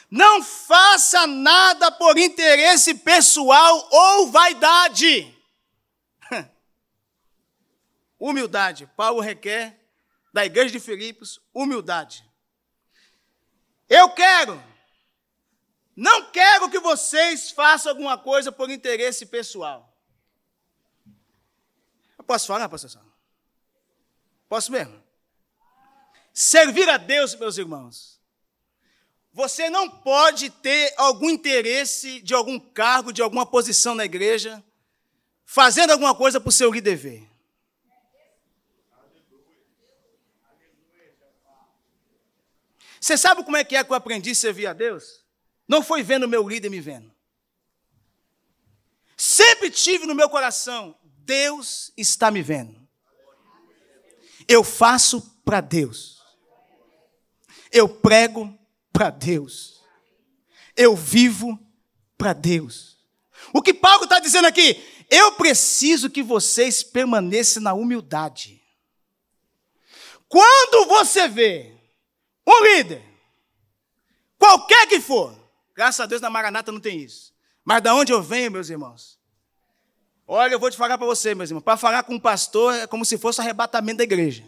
Não 0.09 0.43
faça 0.43 1.25
nada 1.25 1.91
por 1.91 2.17
interesse 2.17 2.95
pessoal 2.95 3.89
ou 3.91 4.27
vaidade. 4.27 5.33
Humildade. 8.19 8.89
Paulo 8.95 9.21
requer 9.21 9.79
da 10.33 10.45
igreja 10.45 10.71
de 10.71 10.79
Filipos 10.79 11.39
humildade. 11.53 12.29
Eu 13.87 14.09
quero, 14.11 14.61
não 15.95 16.31
quero 16.31 16.69
que 16.69 16.79
vocês 16.79 17.51
façam 17.51 17.91
alguma 17.91 18.17
coisa 18.17 18.51
por 18.51 18.69
interesse 18.69 19.25
pessoal. 19.25 19.93
Eu 22.17 22.23
posso 22.23 22.47
falar, 22.47 22.69
pastor? 22.69 23.01
Posso 24.47 24.71
mesmo? 24.71 25.00
Servir 26.33 26.89
a 26.89 26.97
Deus, 26.97 27.35
meus 27.35 27.57
irmãos. 27.57 28.19
Você 29.33 29.69
não 29.69 29.89
pode 29.89 30.49
ter 30.49 30.93
algum 30.97 31.29
interesse 31.29 32.21
de 32.21 32.33
algum 32.33 32.59
cargo, 32.59 33.13
de 33.13 33.21
alguma 33.21 33.45
posição 33.45 33.95
na 33.95 34.03
igreja, 34.03 34.63
fazendo 35.45 35.91
alguma 35.91 36.13
coisa 36.13 36.39
para 36.39 36.49
o 36.49 36.51
seu 36.51 36.71
líder 36.71 36.95
ver. 36.95 37.31
Você 42.99 43.17
sabe 43.17 43.43
como 43.43 43.57
é 43.57 43.63
que 43.63 43.75
é 43.75 43.83
que 43.83 43.91
eu 43.91 43.95
aprendi 43.95 44.31
a 44.31 44.35
servir 44.35 44.67
a 44.67 44.73
Deus? 44.73 45.25
Não 45.67 45.81
foi 45.81 46.03
vendo 46.03 46.25
o 46.25 46.29
meu 46.29 46.47
líder 46.47 46.69
me 46.69 46.79
vendo. 46.79 47.11
Sempre 49.17 49.71
tive 49.71 50.05
no 50.05 50.13
meu 50.13 50.29
coração, 50.29 50.95
Deus 51.03 51.91
está 51.95 52.29
me 52.29 52.41
vendo. 52.41 52.79
Eu 54.47 54.63
faço 54.63 55.21
para 55.43 55.61
Deus. 55.61 56.20
Eu 57.71 57.87
prego 57.87 58.53
para 58.91 59.09
Deus. 59.09 59.81
Eu 60.75 60.95
vivo 60.95 61.59
para 62.17 62.33
Deus. 62.33 62.97
O 63.53 63.61
que 63.61 63.73
Paulo 63.73 64.03
está 64.03 64.19
dizendo 64.19 64.47
aqui? 64.47 64.83
Eu 65.09 65.33
preciso 65.33 66.09
que 66.09 66.23
vocês 66.23 66.83
permaneçam 66.83 67.61
na 67.61 67.73
humildade. 67.73 68.61
Quando 70.27 70.87
você 70.87 71.27
vê 71.27 71.75
um 72.47 72.63
líder, 72.63 73.03
qualquer 74.37 74.87
que 74.87 75.01
for, 75.01 75.37
graças 75.75 75.99
a 75.99 76.05
Deus 76.05 76.21
na 76.21 76.29
Maranata 76.29 76.71
não 76.71 76.79
tem 76.79 76.99
isso. 77.01 77.33
Mas 77.65 77.81
da 77.81 77.93
onde 77.93 78.13
eu 78.13 78.21
venho, 78.21 78.51
meus 78.51 78.69
irmãos? 78.69 79.19
Olha, 80.25 80.53
eu 80.53 80.59
vou 80.59 80.71
te 80.71 80.77
falar 80.77 80.97
para 80.97 81.05
você, 81.05 81.35
meus 81.35 81.49
irmãos. 81.49 81.63
Para 81.63 81.75
falar 81.75 82.03
com 82.03 82.15
um 82.15 82.19
pastor 82.19 82.73
é 82.73 82.87
como 82.87 83.03
se 83.03 83.17
fosse 83.17 83.41
arrebatamento 83.41 83.97
da 83.97 84.03
igreja. 84.03 84.45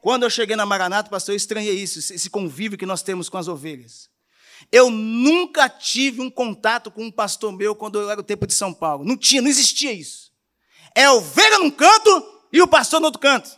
Quando 0.00 0.22
eu 0.22 0.30
cheguei 0.30 0.56
na 0.56 0.64
Maranata, 0.64 1.10
pastor, 1.10 1.32
eu 1.32 1.36
estranhei 1.36 1.74
isso, 1.74 1.98
esse 1.98 2.30
convívio 2.30 2.78
que 2.78 2.86
nós 2.86 3.02
temos 3.02 3.28
com 3.28 3.36
as 3.36 3.48
ovelhas. 3.48 4.08
Eu 4.70 4.90
nunca 4.90 5.68
tive 5.68 6.20
um 6.20 6.30
contato 6.30 6.90
com 6.90 7.04
um 7.04 7.10
pastor 7.10 7.52
meu 7.52 7.74
quando 7.74 8.00
eu 8.00 8.10
era 8.10 8.20
o 8.20 8.24
tempo 8.24 8.46
de 8.46 8.54
São 8.54 8.72
Paulo. 8.72 9.04
Não 9.04 9.16
tinha, 9.16 9.40
não 9.40 9.48
existia 9.48 9.92
isso. 9.92 10.32
É 10.94 11.08
ovelha 11.10 11.58
num 11.58 11.70
canto 11.70 12.42
e 12.52 12.60
o 12.60 12.68
pastor 12.68 13.00
no 13.00 13.06
outro 13.06 13.20
canto. 13.20 13.50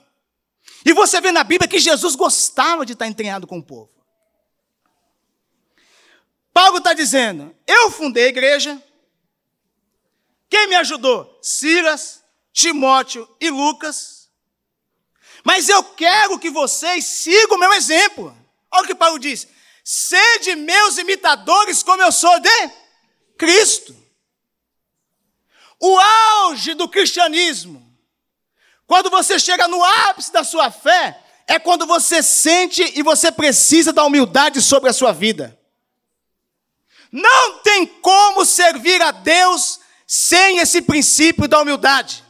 E 0.85 0.93
você 0.93 1.21
vê 1.21 1.33
na 1.33 1.45
Bíblia 1.45 1.69
que 1.69 1.79
Jesus 1.79 2.15
gostava 2.15 2.87
de 2.87 2.93
estar 2.93 3.07
entranhado 3.07 3.47
com 3.47 3.59
o 3.59 3.63
povo. 3.63 3.91
Paulo 6.53 6.79
está 6.79 6.93
dizendo: 6.93 7.55
eu 7.67 7.91
fundei 7.91 8.27
a 8.27 8.29
igreja. 8.29 8.83
Quem 10.49 10.69
me 10.69 10.75
ajudou? 10.77 11.39
Silas, 11.41 12.25
Timóteo 12.53 13.29
e 13.41 13.51
Lucas. 13.51 14.20
Mas 15.45 15.69
eu 15.69 15.83
quero 15.83 16.39
que 16.39 16.51
vocês 16.51 17.05
sigam 17.05 17.57
o 17.57 17.61
meu 17.61 17.73
exemplo. 17.73 18.37
Olha 18.71 18.85
o 18.85 18.87
que 18.87 18.95
Paulo 18.95 19.19
diz: 19.19 19.47
sede 19.85 20.55
meus 20.57 20.99
imitadores, 20.99 21.83
como 21.83 22.03
eu 22.03 22.13
sou 22.13 22.39
de 22.41 22.71
Cristo. 23.39 23.97
O 25.79 25.99
auge 25.99 26.75
do 26.75 26.89
cristianismo, 26.89 27.83
quando 28.87 29.09
você 29.09 29.39
chega 29.39 29.67
no 29.67 29.83
ápice 29.83 30.31
da 30.31 30.45
sua 30.45 30.71
fé, 30.71 31.19
é 31.47 31.59
quando 31.59 31.87
você 31.87 32.23
sente 32.23 32.83
e 32.97 33.03
você 33.03 33.33
precisa 33.33 33.93
da 33.93 34.05
humildade 34.05 34.61
sobre 34.61 34.91
a 34.91 34.93
sua 34.93 35.13
vida. 35.13 35.59
Não 37.11 37.59
tem 37.59 37.87
como 37.87 38.45
servir 38.45 39.01
a 39.03 39.11
Deus 39.11 39.81
sem 40.07 40.59
esse 40.59 40.83
princípio 40.83 41.49
da 41.49 41.61
humildade. 41.61 42.25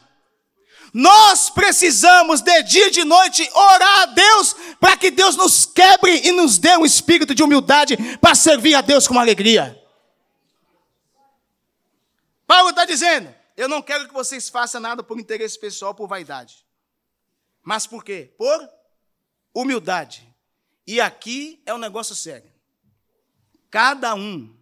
Nós 0.93 1.49
precisamos, 1.49 2.41
de 2.41 2.63
dia 2.63 2.87
e 2.87 2.91
de 2.91 3.03
noite, 3.03 3.49
orar 3.53 4.01
a 4.01 4.05
Deus 4.07 4.53
para 4.79 4.97
que 4.97 5.09
Deus 5.09 5.37
nos 5.37 5.65
quebre 5.65 6.27
e 6.27 6.31
nos 6.31 6.57
dê 6.57 6.75
um 6.75 6.85
espírito 6.85 7.33
de 7.33 7.41
humildade 7.41 7.95
para 8.17 8.35
servir 8.35 8.75
a 8.75 8.81
Deus 8.81 9.07
com 9.07 9.17
alegria. 9.17 9.81
Paulo 12.45 12.71
está 12.71 12.83
dizendo: 12.83 13.33
Eu 13.55 13.69
não 13.69 13.81
quero 13.81 14.07
que 14.07 14.13
vocês 14.13 14.49
façam 14.49 14.81
nada 14.81 15.01
por 15.01 15.17
interesse 15.17 15.57
pessoal, 15.57 15.95
por 15.95 16.07
vaidade. 16.07 16.65
Mas 17.63 17.87
por 17.87 18.03
quê? 18.03 18.33
Por 18.37 18.69
humildade. 19.53 20.27
E 20.85 20.99
aqui 20.99 21.61
é 21.65 21.73
um 21.73 21.77
negócio 21.77 22.15
sério. 22.15 22.51
Cada 23.69 24.13
um. 24.13 24.53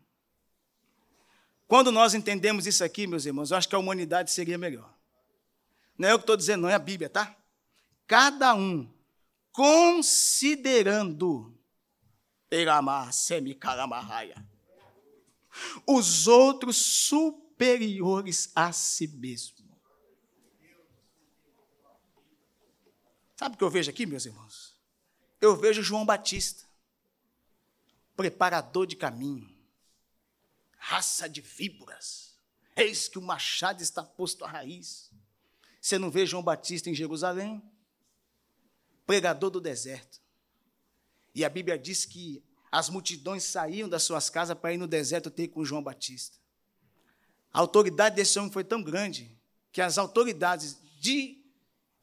Quando 1.68 1.92
nós 1.92 2.14
entendemos 2.14 2.68
isso 2.68 2.84
aqui, 2.84 3.08
meus 3.08 3.26
irmãos, 3.26 3.50
eu 3.50 3.58
acho 3.58 3.70
que 3.70 3.76
a 3.76 3.80
humanidade 3.80 4.32
seria 4.32 4.58
melhor. 4.58 4.99
Não 6.00 6.08
é 6.08 6.14
eu 6.14 6.18
que 6.18 6.24
estou 6.24 6.38
dizendo, 6.38 6.62
não 6.62 6.70
é 6.70 6.76
a 6.76 6.80
Bíblia, 6.80 7.10
tá? 7.10 7.36
Cada 8.08 8.56
um, 8.56 8.90
considerando 9.52 11.54
os 15.86 16.26
outros 16.26 16.78
superiores 16.78 18.50
a 18.56 18.72
si 18.72 19.10
mesmo. 19.10 19.58
Sabe 23.36 23.56
o 23.56 23.58
que 23.58 23.64
eu 23.64 23.70
vejo 23.70 23.90
aqui, 23.90 24.06
meus 24.06 24.26
irmãos? 24.26 24.80
Eu 25.42 25.58
vejo 25.58 25.84
João 25.84 26.06
Batista, 26.06 26.64
preparador 28.16 28.88
de 28.88 28.96
caminho, 28.96 29.54
raça 30.78 31.28
de 31.28 31.42
víboras. 31.42 32.40
Eis 32.74 33.10
que 33.10 33.20
o 33.20 33.22
machado 33.22 33.84
está 33.84 34.02
posto 34.02 34.46
à 34.46 34.48
raiz. 34.48 35.09
Você 35.80 35.98
não 35.98 36.12
vê 36.12 36.26
João 36.26 36.44
Batista 36.44 36.90
em 36.90 36.96
Jerusalém? 36.96 37.62
Pregador 39.06 39.50
do 39.50 39.62
deserto. 39.62 40.22
E 41.34 41.46
a 41.46 41.50
Bíblia 41.50 41.78
diz 41.78 42.06
que 42.06 42.44
as 42.72 42.90
multidões 42.90 43.44
saíam 43.44 43.90
das 43.90 44.04
suas 44.04 44.30
casas 44.30 44.58
para 44.58 44.74
ir 44.74 44.78
no 44.78 44.88
deserto 44.88 45.32
ter 45.32 45.48
com 45.48 45.66
João 45.66 45.82
Batista. 45.82 46.38
A 47.52 47.60
autoridade 47.60 48.16
desse 48.16 48.38
homem 48.38 48.52
foi 48.52 48.64
tão 48.64 48.84
grande 48.84 49.36
que 49.72 49.82
as 49.82 49.98
autoridades 49.98 50.78
de 51.00 51.44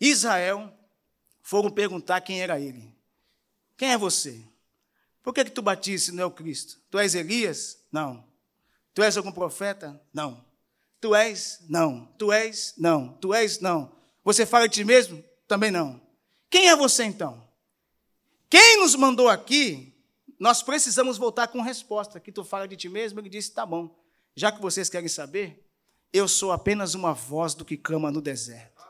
Israel 0.01 0.73
foram 1.43 1.71
perguntar 1.71 2.21
quem 2.21 2.43
era 2.43 2.59
ele. 2.59 2.95
Quem 3.77 3.93
é 3.93 3.99
você? 3.99 4.43
Por 5.23 5.35
que, 5.35 5.45
que 5.45 5.51
tu 5.51 5.63
batizas 5.63 6.07
se 6.07 6.13
não 6.13 6.23
é 6.23 6.27
o 6.27 6.31
Cristo? 6.31 6.81
Tu 6.91 6.99
és 6.99 7.15
Elias? 7.15 7.79
Não. 7.91 8.25
Tu 8.95 9.03
és 9.03 9.17
algum 9.17 9.33
profeta? 9.33 10.01
Não. 10.13 10.46
Tu 11.01 11.15
és? 11.15 11.65
Não. 11.69 12.07
Tu 12.19 12.33
és? 12.33 12.75
Não. 12.77 13.13
Tu 13.15 13.35
és? 13.35 13.61
Não. 13.61 13.93
Você 14.25 14.45
fala 14.45 14.69
de 14.69 14.75
ti 14.75 14.85
mesmo? 14.85 15.23
Também 15.47 15.71
não. 15.71 16.01
Quem 16.51 16.69
é 16.69 16.77
você 16.77 17.05
então? 17.05 17.47
Quem 18.49 18.79
nos 18.79 18.95
mandou 18.95 19.29
aqui? 19.29 19.95
Nós 20.39 20.63
precisamos 20.63 21.19
voltar 21.19 21.49
com 21.49 21.61
resposta. 21.61 22.21
Que 22.21 22.33
tu 22.33 22.45
fala 22.45 22.67
de 22.67 22.77
ti 22.77 22.89
mesmo? 22.89 23.21
Ele 23.21 23.29
disse: 23.29 23.53
tá 23.53 23.65
bom. 23.65 23.95
Já 24.35 24.53
que 24.53 24.61
vocês 24.61 24.89
querem 24.89 25.09
saber, 25.09 25.67
eu 26.13 26.29
sou 26.29 26.53
apenas 26.53 26.95
uma 26.95 27.13
voz 27.13 27.55
do 27.55 27.65
que 27.65 27.77
clama 27.77 28.11
no 28.11 28.21
deserto. 28.21 28.85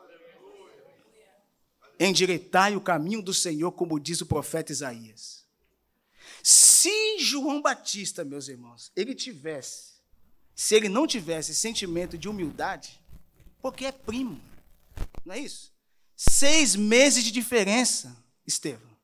Endireitai 1.99 2.77
o 2.77 2.81
caminho 2.81 3.23
do 3.23 3.33
Senhor, 3.33 3.73
como 3.73 3.99
diz 3.99 4.21
o 4.21 4.27
profeta 4.27 4.73
Isaías. 4.73 5.47
Se 6.43 7.19
João 7.19 7.63
Batista, 7.63 8.25
meus 8.25 8.49
irmãos, 8.49 8.93
ele 8.95 9.15
tivesse, 9.15 9.95
se 10.57 10.75
ele 10.75 10.89
não 10.89 11.07
tivesse 11.07 11.55
sentimento 11.55 12.17
de 12.17 12.31
humildade, 12.31 12.99
porque 13.61 13.85
é 13.85 13.93
primo, 13.93 14.41
não 15.23 15.35
é 15.35 15.39
isso? 15.39 15.71
Seis 16.17 16.75
meses 16.75 17.23
de 17.23 17.31
diferença, 17.31 18.17
Estevão. 18.47 18.97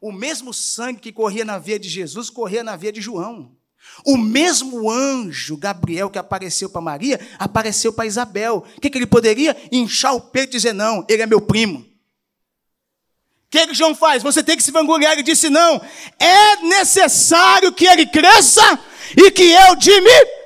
O 0.00 0.10
mesmo 0.10 0.52
sangue 0.52 1.00
que 1.00 1.12
corria 1.12 1.44
na 1.44 1.56
veia 1.56 1.78
de 1.78 1.88
Jesus 1.88 2.28
corria 2.28 2.64
na 2.64 2.74
veia 2.74 2.92
de 2.92 3.00
João. 3.00 3.56
O 4.04 4.16
mesmo 4.16 4.90
anjo, 4.90 5.56
Gabriel, 5.56 6.10
que 6.10 6.18
apareceu 6.18 6.68
para 6.68 6.80
Maria, 6.80 7.20
apareceu 7.38 7.92
para 7.92 8.06
Isabel. 8.06 8.64
O 8.76 8.80
que, 8.80 8.90
que 8.90 8.98
ele 8.98 9.06
poderia? 9.06 9.56
Inchar 9.70 10.14
o 10.14 10.20
peito 10.20 10.50
e 10.50 10.56
dizer: 10.56 10.72
Não, 10.72 11.06
ele 11.08 11.22
é 11.22 11.26
meu 11.26 11.40
primo. 11.40 11.80
O 11.80 13.50
que, 13.50 13.68
que 13.68 13.74
João 13.74 13.94
faz? 13.94 14.22
Você 14.22 14.42
tem 14.42 14.56
que 14.56 14.62
se 14.62 14.72
vangloriar. 14.72 15.12
Ele 15.12 15.22
disse: 15.22 15.48
Não, 15.48 15.80
é 16.18 16.56
necessário 16.62 17.72
que 17.72 17.86
ele 17.86 18.06
cresça 18.06 18.62
e 19.16 19.30
que 19.30 19.44
eu 19.44 19.76
diminua. 19.76 20.37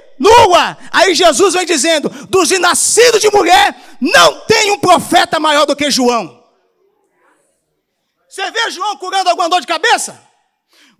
Aí 0.91 1.15
Jesus 1.15 1.55
vem 1.55 1.67
dizendo: 1.67 2.09
Dos 2.29 2.49
de 2.49 2.59
nascido 2.59 3.19
de 3.19 3.31
mulher, 3.31 3.75
não 4.01 4.41
tem 4.43 4.71
um 4.71 4.79
profeta 4.79 5.41
maior 5.41 5.67
do 5.67 5.75
que 5.75 5.91
João. 5.91 6.43
Você 8.29 8.51
vê 8.51 8.71
João 8.71 8.97
curando 8.97 9.29
alguma 9.29 9.49
dor 9.49 9.61
de 9.61 9.67
cabeça? 9.67 10.32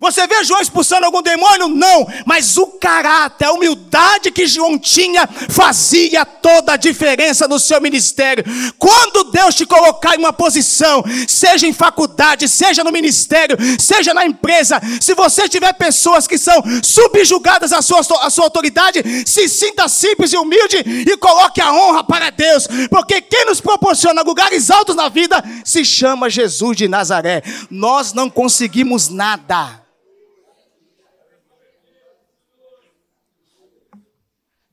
Você 0.03 0.27
vê 0.27 0.43
João 0.43 0.59
expulsando 0.59 1.05
algum 1.05 1.21
demônio? 1.21 1.69
Não, 1.69 2.05
mas 2.25 2.57
o 2.57 2.67
caráter, 2.67 3.45
a 3.45 3.53
humildade 3.53 4.31
que 4.31 4.45
João 4.45 4.77
tinha 4.77 5.25
fazia 5.25 6.25
toda 6.25 6.73
a 6.73 6.77
diferença 6.77 7.47
no 7.47 7.57
seu 7.57 7.79
ministério. 7.79 8.43
Quando 8.77 9.31
Deus 9.31 9.55
te 9.55 9.65
colocar 9.65 10.15
em 10.15 10.19
uma 10.19 10.33
posição, 10.33 11.05
seja 11.25 11.65
em 11.65 11.71
faculdade, 11.71 12.49
seja 12.49 12.83
no 12.83 12.91
ministério, 12.91 13.55
seja 13.79 14.13
na 14.13 14.25
empresa, 14.25 14.81
se 14.99 15.15
você 15.15 15.47
tiver 15.47 15.71
pessoas 15.71 16.27
que 16.27 16.37
são 16.37 16.61
subjugadas 16.83 17.71
à 17.71 17.81
sua, 17.81 18.01
à 18.23 18.29
sua 18.29 18.43
autoridade, 18.43 19.01
se 19.25 19.47
sinta 19.47 19.87
simples 19.87 20.33
e 20.33 20.37
humilde 20.37 20.83
e 20.85 21.15
coloque 21.15 21.61
a 21.61 21.71
honra 21.71 22.03
para 22.03 22.29
Deus, 22.29 22.67
porque 22.89 23.21
quem 23.21 23.45
nos 23.45 23.61
proporciona 23.61 24.21
lugares 24.21 24.69
altos 24.69 24.97
na 24.97 25.07
vida 25.07 25.41
se 25.63 25.85
chama 25.85 26.29
Jesus 26.29 26.75
de 26.75 26.89
Nazaré. 26.89 27.41
Nós 27.71 28.11
não 28.11 28.29
conseguimos 28.29 29.07
nada 29.07 29.81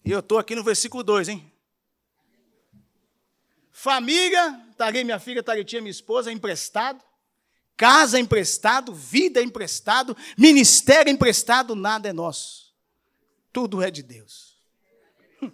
E 0.05 0.11
eu 0.11 0.21
estou 0.21 0.39
aqui 0.39 0.55
no 0.55 0.65
versículo 0.65 1.03
2, 1.03 1.29
hein? 1.29 1.53
Família, 3.71 4.67
estaria 4.71 5.05
minha 5.05 5.19
filha, 5.19 5.41
estaria 5.41 5.65
minha 5.81 5.91
esposa, 5.91 6.33
emprestado. 6.33 7.03
Casa 7.77 8.21
emprestado, 8.21 8.93
vida 8.93 9.41
emprestado, 9.41 10.15
ministério 10.37 11.11
emprestado, 11.11 11.75
nada 11.75 12.11
é 12.11 12.13
nosso. 12.13 12.75
Tudo 13.51 13.83
é 13.83 13.91
de 13.91 14.03
Deus. 14.03 14.59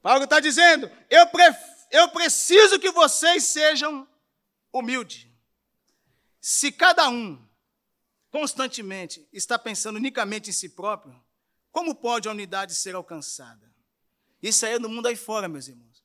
Paulo 0.00 0.24
está 0.24 0.40
dizendo: 0.40 0.90
eu, 1.10 1.26
eu 1.90 2.08
preciso 2.08 2.80
que 2.80 2.90
vocês 2.90 3.44
sejam 3.44 4.08
humildes. 4.72 5.26
Se 6.40 6.72
cada 6.72 7.10
um 7.10 7.38
constantemente 8.30 9.28
está 9.30 9.58
pensando 9.58 9.96
unicamente 9.96 10.48
em 10.48 10.54
si 10.54 10.70
próprio, 10.70 11.14
como 11.78 11.94
pode 11.94 12.26
a 12.26 12.32
unidade 12.32 12.74
ser 12.74 12.96
alcançada? 12.96 13.72
Isso 14.42 14.66
aí 14.66 14.72
é 14.72 14.78
no 14.80 14.88
mundo 14.88 15.06
aí 15.06 15.14
fora, 15.14 15.46
meus 15.46 15.68
irmãos. 15.68 16.02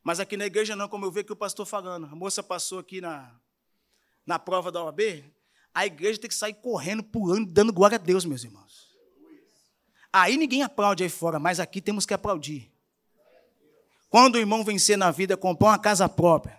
Mas 0.00 0.20
aqui 0.20 0.36
na 0.36 0.46
igreja 0.46 0.76
não, 0.76 0.88
como 0.88 1.04
eu 1.04 1.10
vejo 1.10 1.26
que 1.26 1.32
o 1.32 1.36
pastor 1.36 1.66
falando. 1.66 2.06
A 2.06 2.14
moça 2.14 2.44
passou 2.44 2.78
aqui 2.78 3.00
na, 3.00 3.34
na 4.24 4.38
prova 4.38 4.70
da 4.70 4.84
OAB. 4.84 5.00
A 5.74 5.84
igreja 5.84 6.20
tem 6.20 6.28
que 6.28 6.34
sair 6.34 6.54
correndo, 6.54 7.02
pulando, 7.02 7.44
dando 7.44 7.72
glória 7.72 7.96
a 7.96 7.98
Deus, 7.98 8.24
meus 8.24 8.44
irmãos. 8.44 8.96
Aí 10.12 10.36
ninguém 10.36 10.62
aplaude 10.62 11.02
aí 11.02 11.10
fora, 11.10 11.40
mas 11.40 11.58
aqui 11.58 11.80
temos 11.80 12.06
que 12.06 12.14
aplaudir. 12.14 12.70
Quando 14.08 14.36
o 14.36 14.38
irmão 14.38 14.62
vencer 14.62 14.96
na 14.96 15.10
vida, 15.10 15.36
comprar 15.36 15.70
uma 15.70 15.78
casa 15.78 16.08
própria, 16.08 16.56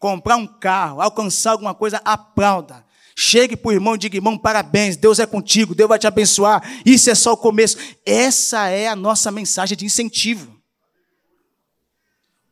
comprar 0.00 0.34
um 0.34 0.48
carro, 0.48 1.00
alcançar 1.00 1.52
alguma 1.52 1.76
coisa, 1.76 2.02
aplauda. 2.04 2.84
Chegue 3.16 3.56
para 3.56 3.68
o 3.68 3.72
irmão 3.72 3.94
e 3.94 3.98
diga, 3.98 4.16
irmão, 4.16 4.36
parabéns, 4.36 4.96
Deus 4.96 5.20
é 5.20 5.26
contigo, 5.26 5.74
Deus 5.74 5.88
vai 5.88 5.98
te 5.98 6.06
abençoar. 6.06 6.62
Isso 6.84 7.08
é 7.10 7.14
só 7.14 7.32
o 7.32 7.36
começo. 7.36 7.76
Essa 8.04 8.68
é 8.68 8.88
a 8.88 8.96
nossa 8.96 9.30
mensagem 9.30 9.76
de 9.76 9.84
incentivo. 9.84 10.60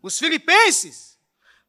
Os 0.00 0.18
filipenses 0.18 1.18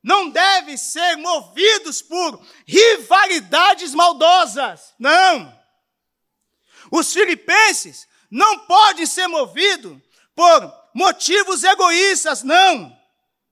não 0.02 0.30
devem 0.30 0.78
ser 0.78 1.16
movidos 1.16 2.02
por 2.02 2.46
rivalidades 2.68 3.96
maldosas. 3.96 4.94
Não. 5.00 5.58
Os 6.92 7.14
filipenses 7.14 8.08
não 8.30 8.60
podem 8.60 9.06
ser 9.06 9.28
movidos 9.28 9.98
por 10.36 10.74
motivos 10.94 11.64
egoístas, 11.64 12.44
não. 12.44 12.96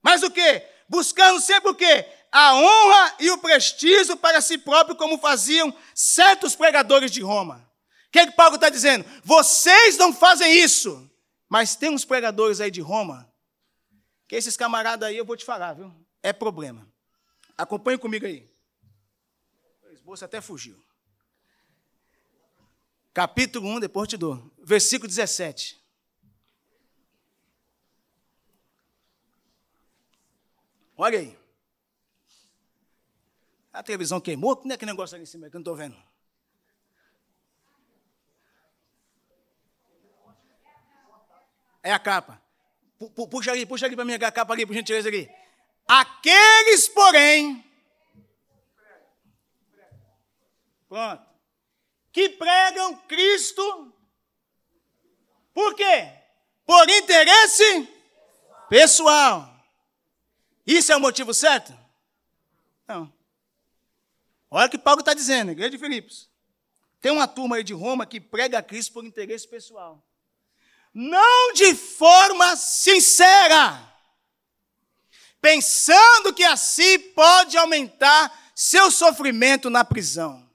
Mas 0.02 0.22
o 0.22 0.30
que? 0.30 0.62
Buscando 0.88 1.40
sempre 1.40 1.70
o 1.70 1.74
quê? 1.74 2.06
A 2.32 2.54
honra 2.54 3.16
e 3.20 3.30
o 3.30 3.36
prestígio 3.36 4.16
para 4.16 4.40
si 4.40 4.56
próprio, 4.56 4.96
como 4.96 5.18
faziam 5.18 5.76
certos 5.94 6.56
pregadores 6.56 7.10
de 7.10 7.20
Roma. 7.20 7.70
O 8.08 8.10
que, 8.10 8.20
é 8.20 8.26
que 8.26 8.32
Paulo 8.32 8.54
está 8.54 8.70
dizendo? 8.70 9.04
Vocês 9.22 9.98
não 9.98 10.14
fazem 10.14 10.50
isso, 10.54 11.10
mas 11.46 11.76
tem 11.76 11.90
uns 11.90 12.06
pregadores 12.06 12.58
aí 12.58 12.70
de 12.70 12.80
Roma, 12.80 13.30
que 14.26 14.34
esses 14.34 14.56
camaradas 14.56 15.10
aí 15.10 15.16
eu 15.18 15.26
vou 15.26 15.36
te 15.36 15.44
falar, 15.44 15.74
viu? 15.74 15.94
É 16.22 16.32
problema. 16.32 16.88
Acompanhe 17.56 17.98
comigo 17.98 18.24
aí. 18.24 18.50
O 19.82 19.92
esboço 19.92 20.24
até 20.24 20.40
fugiu. 20.40 20.82
Capítulo 23.12 23.68
1, 23.68 23.80
depois 23.80 24.08
te 24.08 24.16
dou. 24.16 24.50
Versículo 24.64 25.06
17. 25.06 25.78
Olha 30.96 31.18
aí. 31.18 31.41
A 33.72 33.82
televisão 33.82 34.20
queimou? 34.20 34.56
Como 34.56 34.72
é 34.72 34.76
que 34.76 34.84
negócio 34.84 35.14
ali 35.14 35.22
em 35.22 35.26
cima 35.26 35.48
que 35.48 35.56
eu 35.56 35.58
não 35.58 35.62
estou 35.62 35.76
vendo? 35.76 35.96
É 41.82 41.92
a 41.92 41.98
capa. 41.98 42.40
Puxa 43.30 43.50
ali, 43.50 43.66
puxa 43.66 43.86
ali 43.86 43.96
para 43.96 44.04
mim 44.04 44.12
a 44.12 44.30
capa 44.30 44.52
ali, 44.52 44.64
por 44.64 44.74
gentileza 44.74 45.08
ali. 45.08 45.28
Aqueles, 45.88 46.88
porém. 46.88 47.64
Pronto. 50.88 51.26
que 52.12 52.28
pregam 52.28 52.94
Cristo. 53.08 53.92
Por 55.54 55.74
quê? 55.74 56.12
Por 56.66 56.88
interesse 56.90 57.88
pessoal. 58.68 59.50
Isso 60.66 60.92
é 60.92 60.96
o 60.96 61.00
motivo 61.00 61.32
certo? 61.34 61.76
Não. 62.86 63.12
Olha 64.54 64.66
o 64.66 64.70
que 64.70 64.76
Paulo 64.76 65.00
está 65.00 65.14
dizendo, 65.14 65.50
igreja 65.50 65.70
de 65.70 65.78
Filipos. 65.78 66.28
Tem 67.00 67.10
uma 67.10 67.26
turma 67.26 67.56
aí 67.56 67.64
de 67.64 67.72
Roma 67.72 68.04
que 68.04 68.20
prega 68.20 68.62
Cristo 68.62 68.92
por 68.92 69.02
interesse 69.02 69.48
pessoal. 69.48 70.06
Não 70.92 71.54
de 71.54 71.74
forma 71.74 72.54
sincera. 72.54 73.80
Pensando 75.40 76.34
que 76.34 76.44
assim 76.44 76.98
pode 76.98 77.56
aumentar 77.56 78.30
seu 78.54 78.90
sofrimento 78.90 79.70
na 79.70 79.86
prisão. 79.86 80.46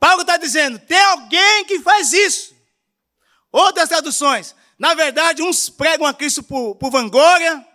Paulo 0.00 0.22
está 0.22 0.38
dizendo: 0.38 0.78
tem 0.78 0.98
alguém 0.98 1.66
que 1.66 1.80
faz 1.80 2.14
isso. 2.14 2.56
Outras 3.52 3.90
traduções, 3.90 4.56
na 4.78 4.94
verdade, 4.94 5.42
uns 5.42 5.68
pregam 5.68 6.06
a 6.06 6.14
Cristo 6.14 6.42
por, 6.42 6.76
por 6.76 6.90
vanglória, 6.90 7.68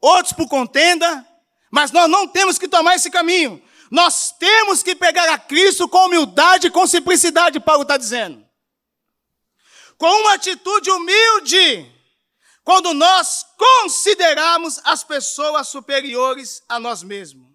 outros 0.00 0.32
por 0.32 0.48
contenda, 0.48 1.28
mas 1.70 1.90
nós 1.90 2.10
não 2.10 2.26
temos 2.26 2.56
que 2.56 2.66
tomar 2.66 2.94
esse 2.94 3.10
caminho. 3.10 3.62
Nós 3.92 4.32
temos 4.32 4.82
que 4.82 4.96
pegar 4.96 5.28
a 5.28 5.38
Cristo 5.38 5.86
com 5.86 6.06
humildade 6.06 6.68
e 6.68 6.70
com 6.70 6.86
simplicidade, 6.86 7.60
Paulo 7.60 7.82
está 7.82 7.98
dizendo. 7.98 8.42
Com 9.98 10.06
uma 10.06 10.32
atitude 10.32 10.90
humilde, 10.90 11.92
quando 12.64 12.94
nós 12.94 13.44
consideramos 13.54 14.80
as 14.84 15.04
pessoas 15.04 15.68
superiores 15.68 16.62
a 16.66 16.80
nós 16.80 17.02
mesmos. 17.02 17.46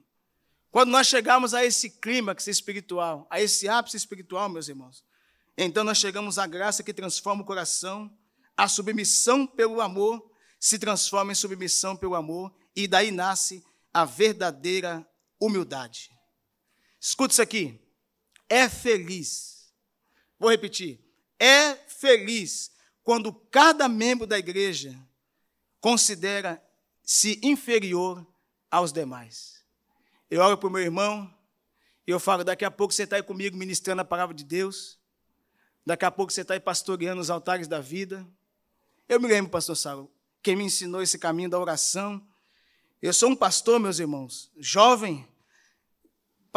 Quando 0.70 0.92
nós 0.92 1.08
chegamos 1.08 1.56
a 1.56 1.66
esse 1.66 1.90
clímax 1.90 2.46
espiritual, 2.46 3.26
a 3.32 3.42
esse 3.42 3.68
ápice 3.68 3.98
espiritual, 3.98 4.48
meus 4.48 4.68
irmãos, 4.68 5.04
então 5.58 5.84
nós 5.84 5.98
chegamos 5.98 6.38
à 6.38 6.46
graça 6.46 6.84
que 6.84 6.94
transforma 6.94 7.42
o 7.42 7.46
coração, 7.48 8.16
a 8.56 8.68
submissão 8.68 9.48
pelo 9.48 9.82
amor 9.82 10.24
se 10.60 10.78
transforma 10.78 11.32
em 11.32 11.36
submissão 11.36 11.98
pelo 11.98 12.14
amor, 12.14 12.54
e 12.76 12.88
daí 12.88 13.10
nasce 13.10 13.66
a 13.92 14.06
verdadeira 14.06 15.04
humildade. 15.40 16.16
Escuta 17.00 17.34
isso 17.34 17.42
aqui. 17.42 17.80
É 18.50 18.68
feliz. 18.70 19.72
Vou 20.40 20.50
repetir. 20.50 21.00
É 21.40 21.76
feliz 21.76 22.72
quando 23.04 23.34
cada 23.34 23.88
membro 23.88 24.26
da 24.26 24.38
igreja 24.38 24.98
considera-se 25.80 27.40
inferior 27.44 28.26
aos 28.70 28.92
demais. 28.92 29.64
Eu 30.30 30.42
olho 30.42 30.58
para 30.58 30.68
o 30.68 30.72
meu 30.72 30.82
irmão 30.82 31.34
e 32.06 32.12
eu 32.12 32.20
falo: 32.20 32.44
daqui 32.44 32.66
a 32.66 32.72
pouco 32.72 32.94
você 32.94 33.04
está 33.04 33.16
aí 33.16 33.24
comigo 33.24 33.56
ministrando 33.58 34.02
a 34.02 34.06
palavra 34.06 34.36
de 34.36 34.44
Deus. 34.44 34.98
Daqui 35.86 36.04
a 36.04 36.12
pouco 36.12 36.34
você 36.34 36.42
está 36.42 36.54
aí 36.54 36.60
pastoreando 36.60 37.22
os 37.22 37.30
altares 37.30 37.68
da 37.68 37.80
vida. 37.80 38.28
Eu 39.08 39.22
me 39.22 39.28
lembro, 39.28 39.50
pastor 39.50 39.78
Saulo, 39.78 40.12
quem 40.44 40.56
me 40.56 40.66
ensinou 40.66 41.02
esse 41.02 41.18
caminho 41.18 41.50
da 41.50 41.58
oração. 41.58 42.22
Eu 43.02 43.14
sou 43.14 43.30
um 43.30 43.36
pastor, 43.36 43.80
meus 43.80 44.00
irmãos, 44.00 44.52
jovem. 44.58 45.26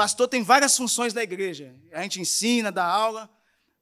Pastor 0.01 0.27
tem 0.29 0.43
várias 0.43 0.75
funções 0.75 1.13
na 1.13 1.23
igreja. 1.23 1.79
A 1.93 2.01
gente 2.01 2.23
ensina, 2.23 2.73
dá 2.73 2.87
aula. 2.87 3.29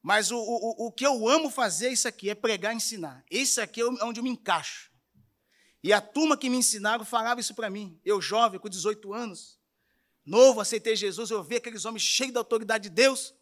Mas 0.03 0.33
o, 0.33 0.37
o, 0.37 0.89
o 0.89 0.91
que 0.91 1.07
eu 1.07 1.29
amo 1.29 1.49
fazer 1.49 1.87
é 1.87 1.93
isso 1.93 2.09
aqui, 2.09 2.29
é 2.29 2.35
pregar 2.35 2.73
e 2.73 2.77
ensinar. 2.77 3.25
Esse 3.31 3.61
aqui 3.61 3.81
é 3.81 3.85
onde 3.85 4.19
eu 4.19 4.25
me 4.25 4.31
encaixo. 4.31 4.91
E 5.81 5.93
a 5.93 6.01
turma 6.01 6.37
que 6.37 6.51
me 6.51 6.57
ensinaram 6.57 7.05
falava 7.05 7.39
isso 7.39 7.55
para 7.55 7.71
mim. 7.71 8.01
Eu, 8.05 8.21
jovem, 8.21 8.59
com 8.59 8.69
18 8.69 9.15
anos 9.15 9.61
novo, 10.27 10.61
aceitei 10.61 10.97
Jesus, 10.97 11.31
eu 11.31 11.41
vi 11.41 11.55
aqueles 11.55 11.85
homens 11.85 12.03
cheios 12.03 12.33
da 12.35 12.41
autoridade 12.41 12.89
de 12.89 12.91
Deus, 12.91 13.33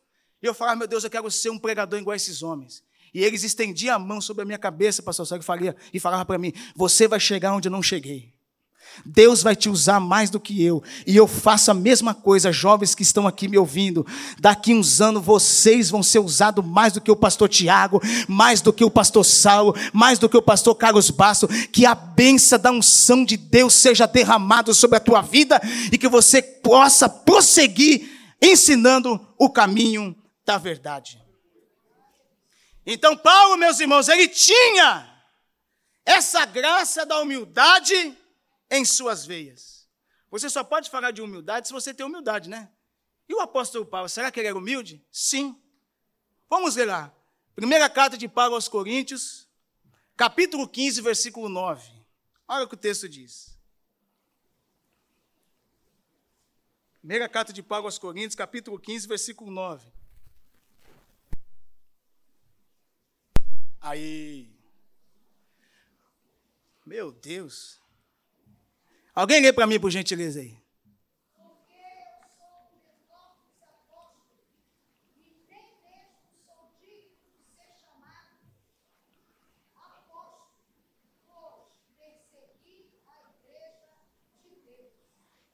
e 0.43 0.47
eu 0.47 0.53
falava, 0.53 0.77
meu 0.77 0.87
Deus, 0.87 1.03
eu 1.03 1.09
quero 1.09 1.31
ser 1.31 1.49
um 1.49 1.59
pregador 1.59 1.99
igual 1.99 2.13
a 2.13 2.17
esses 2.17 2.43
homens. 2.43 2.85
E 3.15 3.25
eles 3.25 3.43
estendiam 3.43 3.97
a 3.97 3.99
mão 3.99 4.21
sobre 4.21 4.43
a 4.43 4.45
minha 4.45 4.59
cabeça, 4.59 5.03
pastor 5.03 5.27
Sérgio, 5.27 5.75
e 5.95 5.99
falava 5.99 6.27
para 6.27 6.37
mim, 6.37 6.53
você 6.75 7.09
vai 7.09 7.19
chegar 7.19 7.55
onde 7.55 7.69
eu 7.69 7.73
não 7.73 7.83
cheguei. 7.83 8.36
Deus 9.05 9.43
vai 9.43 9.55
te 9.55 9.69
usar 9.69 10.01
mais 10.01 10.31
do 10.31 10.41
que 10.41 10.63
eu. 10.63 10.83
E 11.07 11.17
eu 11.17 11.27
faço 11.27 11.71
a 11.71 11.75
mesma 11.75 12.15
coisa, 12.15 12.53
jovens 12.53 12.95
que 12.95 13.03
estão 13.03 13.27
aqui 13.27 13.49
me 13.49 13.59
ouvindo. 13.59 14.07
Daqui 14.39 14.75
uns 14.75 15.01
anos 15.01 15.25
vocês 15.25 15.91
vão 15.91 16.03
ser 16.03 16.19
usados 16.19 16.65
mais 16.65 16.93
do 16.93 17.01
que 17.01 17.11
o 17.11 17.17
pastor 17.17 17.49
Tiago, 17.49 18.01
mais 18.29 18.61
do 18.61 18.73
que 18.73 18.85
o 18.85 18.91
pastor 18.91 19.25
Saulo, 19.25 19.75
mais 19.93 20.19
do 20.19 20.29
que 20.29 20.37
o 20.37 20.43
pastor 20.43 20.75
Carlos 20.75 21.11
Basso. 21.11 21.47
Que 21.71 21.85
a 21.87 21.95
benção 21.95 22.59
da 22.59 22.71
unção 22.71 23.25
de 23.25 23.37
Deus 23.37 23.75
seja 23.75 24.07
derramada 24.07 24.73
sobre 24.73 24.97
a 24.97 25.01
tua 25.01 25.21
vida 25.21 25.61
e 25.93 25.99
que 25.99 26.09
você 26.09 26.41
possa 26.43 27.09
prosseguir 27.09 28.09
ensinando 28.41 29.21
o 29.39 29.51
caminho 29.51 30.15
da 30.45 30.59
verdade. 30.59 31.21
Então, 32.87 33.17
Paulo, 33.17 33.57
meus 33.57 33.81
irmãos, 33.81 34.09
ele 34.09 34.29
tinha 34.29 35.13
essa 36.05 36.45
graça 36.45 37.05
da 37.05 37.21
humildade 37.21 38.17
em 38.71 38.85
suas 38.85 39.25
veias. 39.25 39.89
Você 40.31 40.51
só 40.51 40.65
pode 40.65 40.91
falar 40.91 41.11
de 41.11 41.23
humildade 41.23 41.69
se 41.69 41.73
você 41.73 41.95
tem 41.95 42.05
humildade, 42.05 42.49
né? 42.49 42.71
E 43.29 43.35
o 43.35 43.41
apóstolo 43.41 43.85
Paulo, 43.85 44.09
será 44.09 44.31
que 44.31 44.41
ele 44.41 44.49
era 44.49 44.57
humilde? 44.59 45.05
Sim. 45.11 45.61
Vamos 46.49 46.75
ver 46.75 46.87
lá. 46.87 47.13
Primeira 47.55 47.89
carta 47.89 48.17
de 48.17 48.29
Paulo 48.29 48.55
aos 48.55 48.69
Coríntios, 48.69 49.49
capítulo 50.17 50.69
15, 50.69 51.01
versículo 51.01 51.49
9. 51.49 51.91
Olha 52.47 52.65
o 52.65 52.69
que 52.69 52.75
o 52.75 52.79
texto 52.79 53.09
diz. 53.09 53.59
Primeira 57.01 57.29
carta 57.29 57.53
de 57.53 57.63
Paulo 57.63 57.87
aos 57.87 57.99
Coríntios, 57.99 58.35
capítulo 58.35 58.79
15, 58.79 59.09
versículo 59.09 59.51
9. 59.51 59.91
Aí. 63.81 64.51
Meu 66.85 67.13
Deus. 67.13 67.81
Alguém 69.17 69.41
lê 69.41 69.51
para 69.51 69.67
mim, 69.67 69.81
por 69.81 69.91
gentileza 69.91 70.41
aí. 70.41 70.55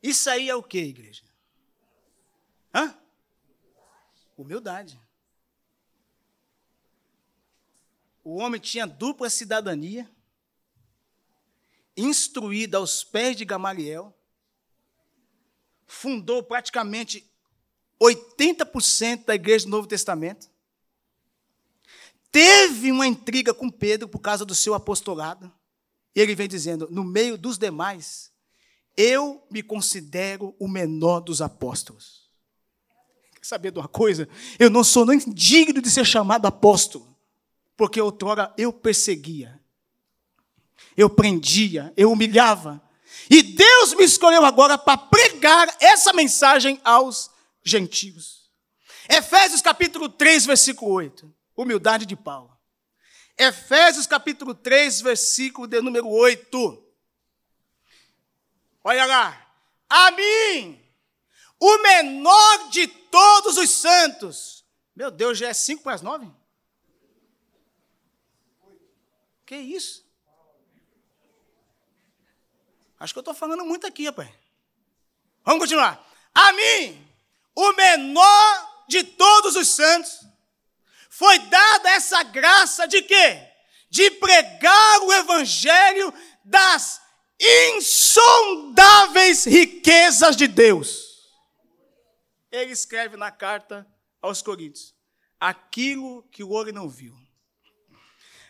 Isso 0.02 0.28
aí 0.28 0.50
é 0.50 0.56
o 0.56 0.62
que, 0.64 0.78
igreja? 0.78 1.22
Hã? 2.74 2.92
Humildade. 4.36 5.00
O 8.24 8.38
homem 8.38 8.60
tinha 8.60 8.88
dupla 8.88 9.30
cidadania 9.30 10.10
instruída 11.96 12.78
aos 12.78 13.04
pés 13.04 13.36
de 13.36 13.44
Gamaliel, 13.44 14.16
fundou 15.86 16.42
praticamente 16.42 17.30
80% 18.00 19.26
da 19.26 19.34
igreja 19.34 19.66
do 19.66 19.70
Novo 19.70 19.86
Testamento, 19.86 20.50
teve 22.30 22.90
uma 22.90 23.06
intriga 23.06 23.52
com 23.54 23.70
Pedro 23.70 24.08
por 24.08 24.18
causa 24.18 24.44
do 24.44 24.54
seu 24.54 24.74
apostolado, 24.74 25.52
e 26.14 26.20
ele 26.20 26.34
vem 26.34 26.48
dizendo: 26.48 26.88
no 26.90 27.04
meio 27.04 27.38
dos 27.38 27.58
demais, 27.58 28.32
eu 28.96 29.46
me 29.50 29.62
considero 29.62 30.54
o 30.58 30.66
menor 30.66 31.20
dos 31.20 31.40
apóstolos. 31.40 32.28
Quer 33.34 33.44
saber 33.44 33.70
de 33.70 33.78
uma 33.78 33.88
coisa? 33.88 34.28
Eu 34.58 34.70
não 34.70 34.84
sou 34.84 35.06
nem 35.06 35.18
digno 35.18 35.80
de 35.80 35.90
ser 35.90 36.04
chamado 36.04 36.46
apóstolo, 36.46 37.16
porque 37.76 38.00
outrora 38.00 38.52
eu 38.56 38.72
perseguia, 38.72 39.61
eu 40.96 41.08
prendia, 41.08 41.92
eu 41.96 42.10
humilhava. 42.10 42.82
E 43.30 43.42
Deus 43.42 43.94
me 43.94 44.04
escolheu 44.04 44.44
agora 44.44 44.76
para 44.76 44.98
pregar 44.98 45.74
essa 45.80 46.12
mensagem 46.12 46.80
aos 46.84 47.30
gentios. 47.64 48.50
Efésios 49.08 49.60
capítulo 49.60 50.08
3, 50.08 50.46
versículo 50.46 50.92
8. 50.92 51.32
Humildade 51.56 52.06
de 52.06 52.16
Paulo. 52.16 52.56
Efésios 53.36 54.06
capítulo 54.06 54.54
3, 54.54 55.00
versículo 55.00 55.66
de 55.66 55.80
número 55.80 56.08
8. 56.08 56.84
Olha 58.84 59.06
lá. 59.06 59.38
A 59.88 60.10
mim, 60.12 60.82
o 61.60 61.78
menor 61.82 62.70
de 62.70 62.86
todos 62.86 63.56
os 63.58 63.70
santos. 63.70 64.64
Meu 64.96 65.10
Deus, 65.10 65.38
já 65.38 65.48
é 65.48 65.54
5 65.54 65.82
para 65.82 65.94
as 65.94 66.02
9? 66.02 66.30
Que 69.44 69.56
isso? 69.56 70.02
Acho 73.02 73.12
que 73.12 73.18
eu 73.18 73.22
estou 73.22 73.34
falando 73.34 73.64
muito 73.64 73.84
aqui, 73.84 74.04
rapaz. 74.04 74.30
Vamos 75.44 75.62
continuar. 75.62 76.00
A 76.32 76.52
mim, 76.52 77.04
o 77.52 77.72
menor 77.72 78.84
de 78.86 79.02
todos 79.02 79.56
os 79.56 79.70
santos, 79.70 80.20
foi 81.10 81.36
dada 81.40 81.90
essa 81.90 82.22
graça 82.22 82.86
de 82.86 83.02
quê? 83.02 83.42
De 83.90 84.08
pregar 84.12 85.00
o 85.00 85.12
evangelho 85.14 86.14
das 86.44 87.02
insondáveis 87.74 89.46
riquezas 89.46 90.36
de 90.36 90.46
Deus. 90.46 91.28
Ele 92.52 92.70
escreve 92.70 93.16
na 93.16 93.32
carta 93.32 93.84
aos 94.20 94.42
Coríntios: 94.42 94.94
aquilo 95.40 96.22
que 96.30 96.44
o 96.44 96.50
olho 96.50 96.72
não 96.72 96.88
viu, 96.88 97.18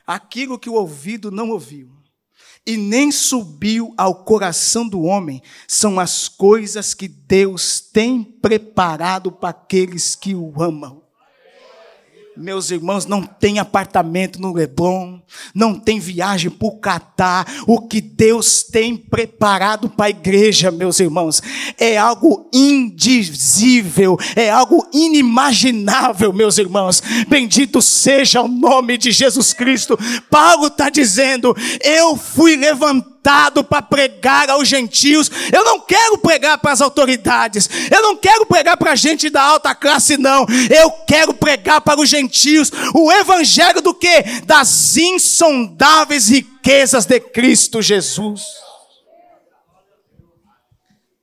aquilo 0.06 0.58
que 0.58 0.68
o 0.68 0.74
ouvido 0.74 1.30
não 1.30 1.48
ouviu, 1.48 2.01
e 2.66 2.76
nem 2.76 3.10
subiu 3.10 3.92
ao 3.96 4.24
coração 4.24 4.88
do 4.88 5.02
homem, 5.02 5.42
são 5.66 5.98
as 5.98 6.28
coisas 6.28 6.94
que 6.94 7.08
Deus 7.08 7.80
tem 7.80 8.22
preparado 8.22 9.32
para 9.32 9.50
aqueles 9.50 10.14
que 10.14 10.34
o 10.34 10.62
amam. 10.62 11.01
Meus 12.34 12.70
irmãos, 12.70 13.04
não 13.04 13.22
tem 13.22 13.58
apartamento 13.58 14.40
no 14.40 14.54
Leblon, 14.54 15.18
não 15.54 15.78
tem 15.78 16.00
viagem 16.00 16.50
para 16.50 16.66
o 16.66 16.78
Catar. 16.78 17.46
O 17.66 17.86
que 17.86 18.00
Deus 18.00 18.62
tem 18.62 18.96
preparado 18.96 19.90
para 19.90 20.06
a 20.06 20.10
igreja, 20.10 20.70
meus 20.70 20.98
irmãos, 20.98 21.42
é 21.78 21.98
algo 21.98 22.48
indizível, 22.50 24.16
é 24.34 24.48
algo 24.48 24.88
inimaginável, 24.94 26.32
meus 26.32 26.56
irmãos. 26.56 27.02
Bendito 27.28 27.82
seja 27.82 28.40
o 28.40 28.48
nome 28.48 28.96
de 28.96 29.12
Jesus 29.12 29.52
Cristo. 29.52 29.98
Paulo 30.30 30.68
está 30.68 30.88
dizendo: 30.88 31.54
Eu 31.82 32.16
fui 32.16 32.56
levantado 32.56 33.11
levantado 33.22 33.62
para 33.62 33.80
pregar 33.80 34.50
aos 34.50 34.68
gentios. 34.68 35.30
Eu 35.52 35.64
não 35.64 35.80
quero 35.80 36.18
pregar 36.18 36.58
para 36.58 36.72
as 36.72 36.80
autoridades. 36.80 37.68
Eu 37.90 38.02
não 38.02 38.16
quero 38.16 38.44
pregar 38.46 38.76
para 38.76 38.92
a 38.92 38.96
gente 38.96 39.30
da 39.30 39.42
alta 39.42 39.74
classe, 39.74 40.16
não. 40.16 40.44
Eu 40.74 40.90
quero 41.06 41.32
pregar 41.32 41.80
para 41.80 42.00
os 42.00 42.08
gentios 42.08 42.70
o 42.94 43.10
evangelho 43.12 43.80
do 43.80 43.94
que? 43.94 44.22
Das 44.44 44.96
insondáveis 44.96 46.28
riquezas 46.28 47.06
de 47.06 47.20
Cristo 47.20 47.80
Jesus. 47.80 48.42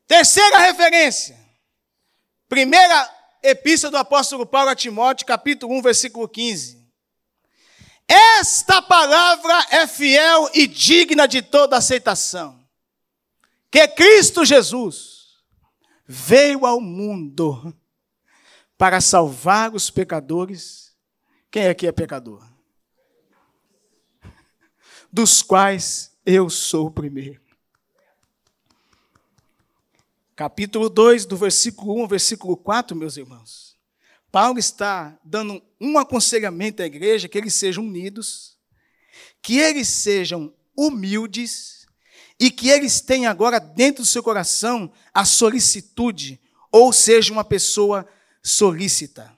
Terceira 0.07 0.59
referência. 0.59 1.37
Primeira 2.47 3.09
epístola 3.43 3.91
do 3.91 3.97
apóstolo 3.97 4.45
Paulo 4.45 4.69
a 4.69 4.75
Timóteo, 4.75 5.27
capítulo 5.27 5.77
1, 5.77 5.81
versículo 5.83 6.27
15. 6.27 6.78
Esta 8.09 8.81
palavra 8.81 9.67
é 9.69 9.85
fiel 9.85 10.49
e 10.55 10.65
digna 10.65 11.27
de 11.27 11.43
toda 11.43 11.77
aceitação. 11.77 12.59
Que 13.69 13.87
Cristo 13.87 14.43
Jesus 14.43 15.37
veio 16.07 16.65
ao 16.65 16.81
mundo 16.81 17.71
para 18.75 18.99
salvar 18.99 19.75
os 19.75 19.91
pecadores. 19.91 20.97
Quem 21.51 21.67
aqui 21.67 21.85
é 21.85 21.91
pecador? 21.91 22.43
Dos 25.13 25.43
quais 25.43 26.17
eu 26.25 26.49
sou 26.49 26.87
o 26.87 26.91
primeiro. 26.91 27.41
Capítulo 30.35 30.89
2, 30.89 31.27
do 31.27 31.37
versículo 31.37 31.97
1 31.97 32.01
ao 32.01 32.07
versículo 32.07 32.57
4, 32.57 32.95
meus 32.95 33.17
irmãos. 33.17 33.68
Paulo 34.31 34.59
está 34.59 35.17
dando 35.23 35.61
um 35.81 35.97
aconselhamento 35.97 36.81
à 36.81 36.85
igreja 36.85 37.27
que 37.27 37.37
eles 37.37 37.55
sejam 37.55 37.83
unidos, 37.83 38.57
que 39.41 39.57
eles 39.57 39.87
sejam 39.87 40.53
humildes 40.75 41.87
e 42.39 42.51
que 42.51 42.69
eles 42.69 43.01
tenham 43.01 43.31
agora 43.31 43.59
dentro 43.59 44.03
do 44.03 44.07
seu 44.07 44.21
coração 44.21 44.91
a 45.13 45.25
solicitude, 45.25 46.39
ou 46.71 46.93
seja, 46.93 47.33
uma 47.33 47.43
pessoa 47.43 48.07
solícita. 48.43 49.33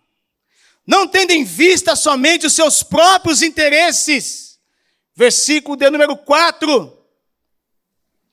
Não 0.86 1.08
tendo 1.08 1.32
em 1.32 1.44
vista 1.44 1.96
somente 1.96 2.46
os 2.46 2.54
seus 2.54 2.84
próprios 2.84 3.42
interesses. 3.42 4.60
Versículo 5.16 5.76
de 5.78 5.90
número 5.90 6.18
4. 6.18 6.98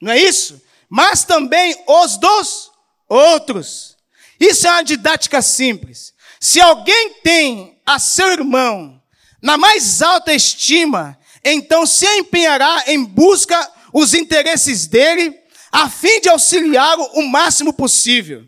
Não 0.00 0.12
é 0.12 0.18
isso? 0.18 0.60
Mas 0.88 1.24
também 1.24 1.76
os 1.86 2.16
dos 2.16 2.72
outros. 3.08 3.96
Isso 4.40 4.66
é 4.66 4.70
uma 4.70 4.82
didática 4.82 5.42
simples. 5.42 6.14
Se 6.40 6.60
alguém 6.60 7.14
tem 7.22 7.80
a 7.84 7.98
seu 7.98 8.30
irmão 8.32 9.00
na 9.42 9.56
mais 9.56 10.02
alta 10.02 10.32
estima, 10.32 11.18
então 11.44 11.86
se 11.86 12.06
empenhará 12.06 12.84
em 12.86 13.04
busca 13.04 13.56
os 13.92 14.14
interesses 14.14 14.86
dele, 14.86 15.34
a 15.72 15.88
fim 15.88 16.20
de 16.20 16.28
auxiliá-lo 16.28 17.04
o 17.14 17.22
máximo 17.22 17.72
possível. 17.72 18.44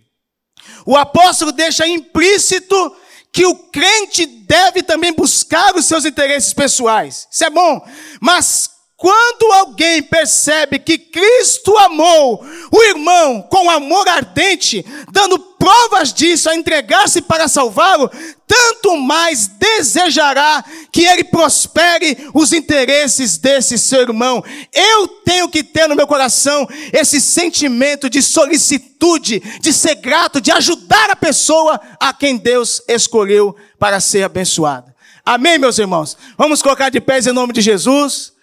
O 0.84 0.96
apóstolo 0.96 1.52
deixa 1.52 1.86
implícito 1.86 2.96
que 3.32 3.46
o 3.46 3.54
crente 3.54 4.26
deve 4.26 4.82
também 4.82 5.12
buscar 5.12 5.74
os 5.76 5.84
seus 5.84 6.04
interesses 6.04 6.52
pessoais. 6.52 7.28
Isso 7.30 7.44
é 7.44 7.50
bom, 7.50 7.80
mas 8.20 8.69
quando 9.00 9.50
alguém 9.54 10.02
percebe 10.02 10.78
que 10.78 10.98
Cristo 10.98 11.74
amou 11.78 12.44
o 12.70 12.82
irmão 12.82 13.40
com 13.40 13.70
amor 13.70 14.06
ardente, 14.06 14.84
dando 15.10 15.38
provas 15.38 16.12
disso 16.12 16.50
a 16.50 16.54
entregar-se 16.54 17.22
para 17.22 17.48
salvá-lo, 17.48 18.10
tanto 18.46 18.98
mais 18.98 19.46
desejará 19.46 20.62
que 20.92 21.06
ele 21.06 21.24
prospere 21.24 22.28
os 22.34 22.52
interesses 22.52 23.38
desse 23.38 23.78
seu 23.78 24.02
irmão. 24.02 24.44
Eu 24.70 25.08
tenho 25.24 25.48
que 25.48 25.64
ter 25.64 25.88
no 25.88 25.96
meu 25.96 26.06
coração 26.06 26.68
esse 26.92 27.22
sentimento 27.22 28.10
de 28.10 28.20
solicitude, 28.20 29.40
de 29.62 29.72
ser 29.72 29.94
grato, 29.94 30.42
de 30.42 30.52
ajudar 30.52 31.08
a 31.08 31.16
pessoa 31.16 31.80
a 31.98 32.12
quem 32.12 32.36
Deus 32.36 32.82
escolheu 32.86 33.56
para 33.78 33.98
ser 33.98 34.24
abençoada. 34.24 34.94
Amém, 35.24 35.58
meus 35.58 35.78
irmãos? 35.78 36.18
Vamos 36.36 36.60
colocar 36.60 36.90
de 36.90 37.00
pés 37.00 37.26
em 37.26 37.32
nome 37.32 37.54
de 37.54 37.62
Jesus. 37.62 38.38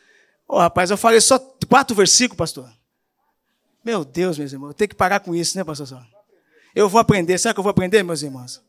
Oh, 0.48 0.60
rapaz, 0.60 0.90
eu 0.90 0.98
falei 0.98 1.20
só 1.20 1.38
quatro 1.68 1.96
versículos, 1.96 2.38
pastor. 2.38 2.72
Meu 3.84 4.06
Deus, 4.06 4.38
meus 4.38 4.54
irmãos, 4.54 4.70
eu 4.70 4.74
tenho 4.74 4.90
que 4.90 4.96
parar 4.96 5.20
com 5.20 5.36
isso, 5.36 5.58
né, 5.58 5.64
pastor? 5.64 6.06
Eu 6.74 6.88
vou 6.88 7.00
aprender. 7.00 7.38
Será 7.38 7.54
que 7.54 7.60
eu 7.60 7.64
vou 7.64 7.70
aprender, 7.70 8.04
meus 8.04 8.22
irmãos? 8.22 8.62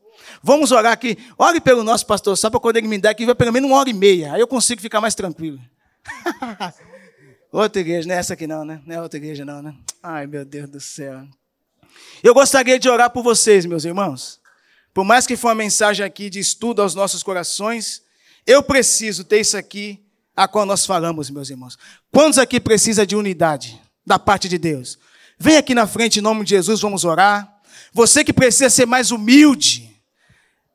Vamos 0.43 0.73
orar 0.73 0.93
aqui. 0.93 1.17
Ore 1.37 1.61
pelo 1.61 1.85
nosso 1.85 2.07
pastor, 2.07 2.37
só 2.37 2.51
para 2.51 2.59
quando 2.61 2.77
ele 2.77 2.89
me 2.89 2.99
dar 2.99 3.11
aqui, 3.11 3.25
vai 3.25 3.35
pelo 3.35 3.53
menos 3.53 3.71
uma 3.71 3.79
hora 3.79 3.89
e 3.89 3.93
meia. 3.93 4.33
Aí 4.33 4.41
eu 4.41 4.49
consigo 4.49 4.81
ficar 4.81 5.01
mais 5.01 5.15
tranquilo. 5.15 5.61
outra 7.53 7.81
igreja, 7.81 8.09
não 8.09 8.15
é 8.15 8.19
essa 8.19 8.35
aqui 8.35 8.47
não, 8.47 8.65
né? 8.65 8.83
Não 8.87 8.97
é 8.97 9.03
outra 9.03 9.19
igreja 9.19 9.45
não, 9.45 9.63
né? 9.63 9.75
Ai, 10.03 10.27
meu 10.27 10.45
Deus 10.45 10.69
do 10.69 10.81
céu. 10.81 11.27
Eu 12.23 12.35
gostaria 12.35 12.79
de 12.79 12.89
orar 12.89 13.11
por 13.11 13.23
vocês, 13.23 13.65
meus 13.67 13.85
irmãos. 13.85 14.41
Por 14.93 15.05
mais 15.05 15.27
que 15.27 15.37
for 15.37 15.49
uma 15.49 15.55
mensagem 15.55 16.05
aqui 16.05 16.29
de 16.29 16.41
estudo 16.41 16.83
aos 16.83 16.95
nossos 16.95 17.23
corações, 17.23 18.03
eu 18.47 18.63
preciso 18.63 19.25
ter 19.25 19.41
isso 19.41 19.57
aqui 19.57 20.05
a 20.39 20.47
qual 20.47 20.65
nós 20.65 20.87
falamos, 20.87 21.31
meus 21.31 21.51
irmãos. 21.51 21.77
Quantos 22.13 22.39
aqui 22.39 22.61
precisa 22.61 23.05
de 23.05 23.17
unidade 23.17 23.77
da 24.07 24.21
parte 24.21 24.49
de 24.49 24.57
Deus? 24.57 24.97
Vem 25.37 25.57
aqui 25.57 25.75
na 25.75 25.85
frente 25.85 26.21
em 26.21 26.23
nome 26.23 26.45
de 26.45 26.51
Jesus, 26.51 26.81
vamos 26.81 27.05
orar. 27.05 27.53
Você 27.93 28.23
que 28.23 28.33
precisa 28.33 28.71
ser 28.71 28.87
mais 28.87 29.11
humilde. 29.11 30.01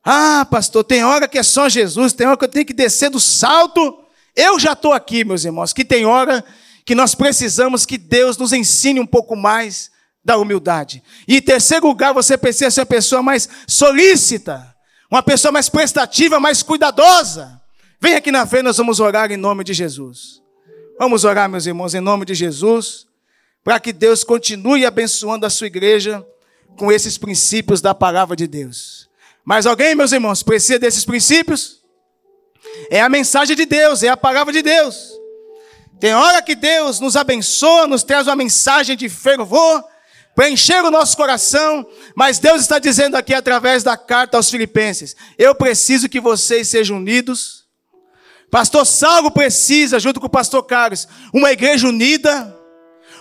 Ah, 0.03 0.45
pastor, 0.51 0.83
tem 0.83 1.05
hora 1.05 1.29
que 1.29 1.37
é 1.37 1.43
só 1.43 1.69
Jesus, 1.69 2.11
tem 2.11 2.27
hora 2.27 2.35
que 2.35 2.43
eu 2.43 2.49
tenho 2.49 2.65
que 2.65 2.73
descer 2.73 3.09
do 3.09 3.21
salto. 3.21 4.03
Eu 4.35 4.59
já 4.59 4.73
estou 4.73 4.91
aqui, 4.91 5.23
meus 5.23 5.45
irmãos, 5.45 5.71
que 5.71 5.85
tem 5.85 6.05
hora 6.05 6.43
que 6.83 6.93
nós 6.93 7.15
precisamos 7.15 7.85
que 7.85 7.97
Deus 7.97 8.35
nos 8.37 8.51
ensine 8.51 8.99
um 8.99 9.07
pouco 9.07 9.33
mais 9.33 9.89
da 10.25 10.35
humildade. 10.37 11.01
E 11.25 11.37
em 11.37 11.41
terceiro 11.41 11.87
lugar, 11.87 12.13
você 12.13 12.37
precisa 12.37 12.69
ser 12.69 12.81
uma 12.81 12.85
pessoa 12.85 13.23
mais 13.23 13.47
solícita, 13.65 14.75
uma 15.09 15.23
pessoa 15.23 15.53
mais 15.53 15.69
prestativa, 15.69 16.37
mais 16.37 16.61
cuidadosa. 16.61 17.62
Vem 18.03 18.15
aqui 18.15 18.33
na 18.33 18.45
frente, 18.45 18.63
nós 18.63 18.75
vamos 18.75 18.99
orar 18.99 19.31
em 19.31 19.37
nome 19.37 19.63
de 19.63 19.73
Jesus. 19.73 20.43
Vamos 20.99 21.23
orar, 21.23 21.47
meus 21.47 21.65
irmãos, 21.65 21.95
em 21.95 22.01
nome 22.01 22.25
de 22.25 22.35
Jesus, 22.35 23.07
para 23.63 23.79
que 23.79 23.93
Deus 23.93 24.25
continue 24.25 24.85
abençoando 24.85 25.45
a 25.45 25.49
sua 25.49 25.67
igreja 25.67 26.21
com 26.77 26.91
esses 26.91 27.17
princípios 27.17 27.79
da 27.79 27.95
palavra 27.95 28.35
de 28.35 28.45
Deus. 28.45 29.09
Mas 29.45 29.65
alguém, 29.65 29.95
meus 29.95 30.11
irmãos, 30.11 30.43
precisa 30.43 30.77
desses 30.77 31.05
princípios? 31.05 31.81
É 32.89 32.99
a 32.99 33.07
mensagem 33.07 33.55
de 33.55 33.65
Deus, 33.65 34.03
é 34.03 34.09
a 34.09 34.17
palavra 34.17 34.51
de 34.51 34.61
Deus. 34.61 35.09
Tem 35.97 36.13
hora 36.13 36.41
que 36.41 36.55
Deus 36.55 36.99
nos 36.99 37.15
abençoa, 37.15 37.87
nos 37.87 38.03
traz 38.03 38.27
uma 38.27 38.35
mensagem 38.35 38.97
de 38.97 39.07
fervor, 39.07 39.81
para 40.35 40.49
encher 40.49 40.83
o 40.83 40.91
nosso 40.91 41.15
coração, 41.15 41.87
mas 42.13 42.37
Deus 42.37 42.59
está 42.63 42.79
dizendo 42.79 43.15
aqui 43.15 43.33
através 43.33 43.81
da 43.81 43.95
carta 43.95 44.35
aos 44.35 44.49
Filipenses: 44.49 45.15
eu 45.37 45.55
preciso 45.55 46.09
que 46.09 46.19
vocês 46.19 46.67
sejam 46.67 46.97
unidos 46.97 47.62
Pastor 48.53 48.85
Salvo 48.85 49.31
precisa, 49.31 49.99
junto 49.99 50.19
com 50.19 50.27
o 50.27 50.29
pastor 50.29 50.61
Carlos, 50.61 51.07
uma 51.33 51.51
igreja 51.51 51.87
unida, 51.87 52.55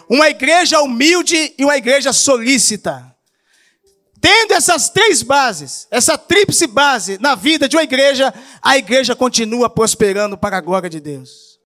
uma 0.06 0.28
igreja 0.28 0.82
humilde 0.82 1.54
e 1.56 1.64
uma 1.64 1.74
igreja 1.74 2.12
solícita. 2.12 3.16
Tendo 4.20 4.52
essas 4.52 4.90
três 4.90 5.22
bases, 5.22 5.88
essa 5.90 6.18
tríplice 6.18 6.66
base 6.66 7.16
na 7.18 7.34
vida 7.34 7.66
de 7.66 7.74
uma 7.78 7.82
igreja, 7.82 8.30
a 8.60 8.76
igreja 8.76 9.16
continua 9.16 9.70
prosperando 9.70 10.36
para 10.36 10.58
a 10.58 10.60
glória 10.60 10.90
de 10.90 11.00
Deus. 11.00 11.51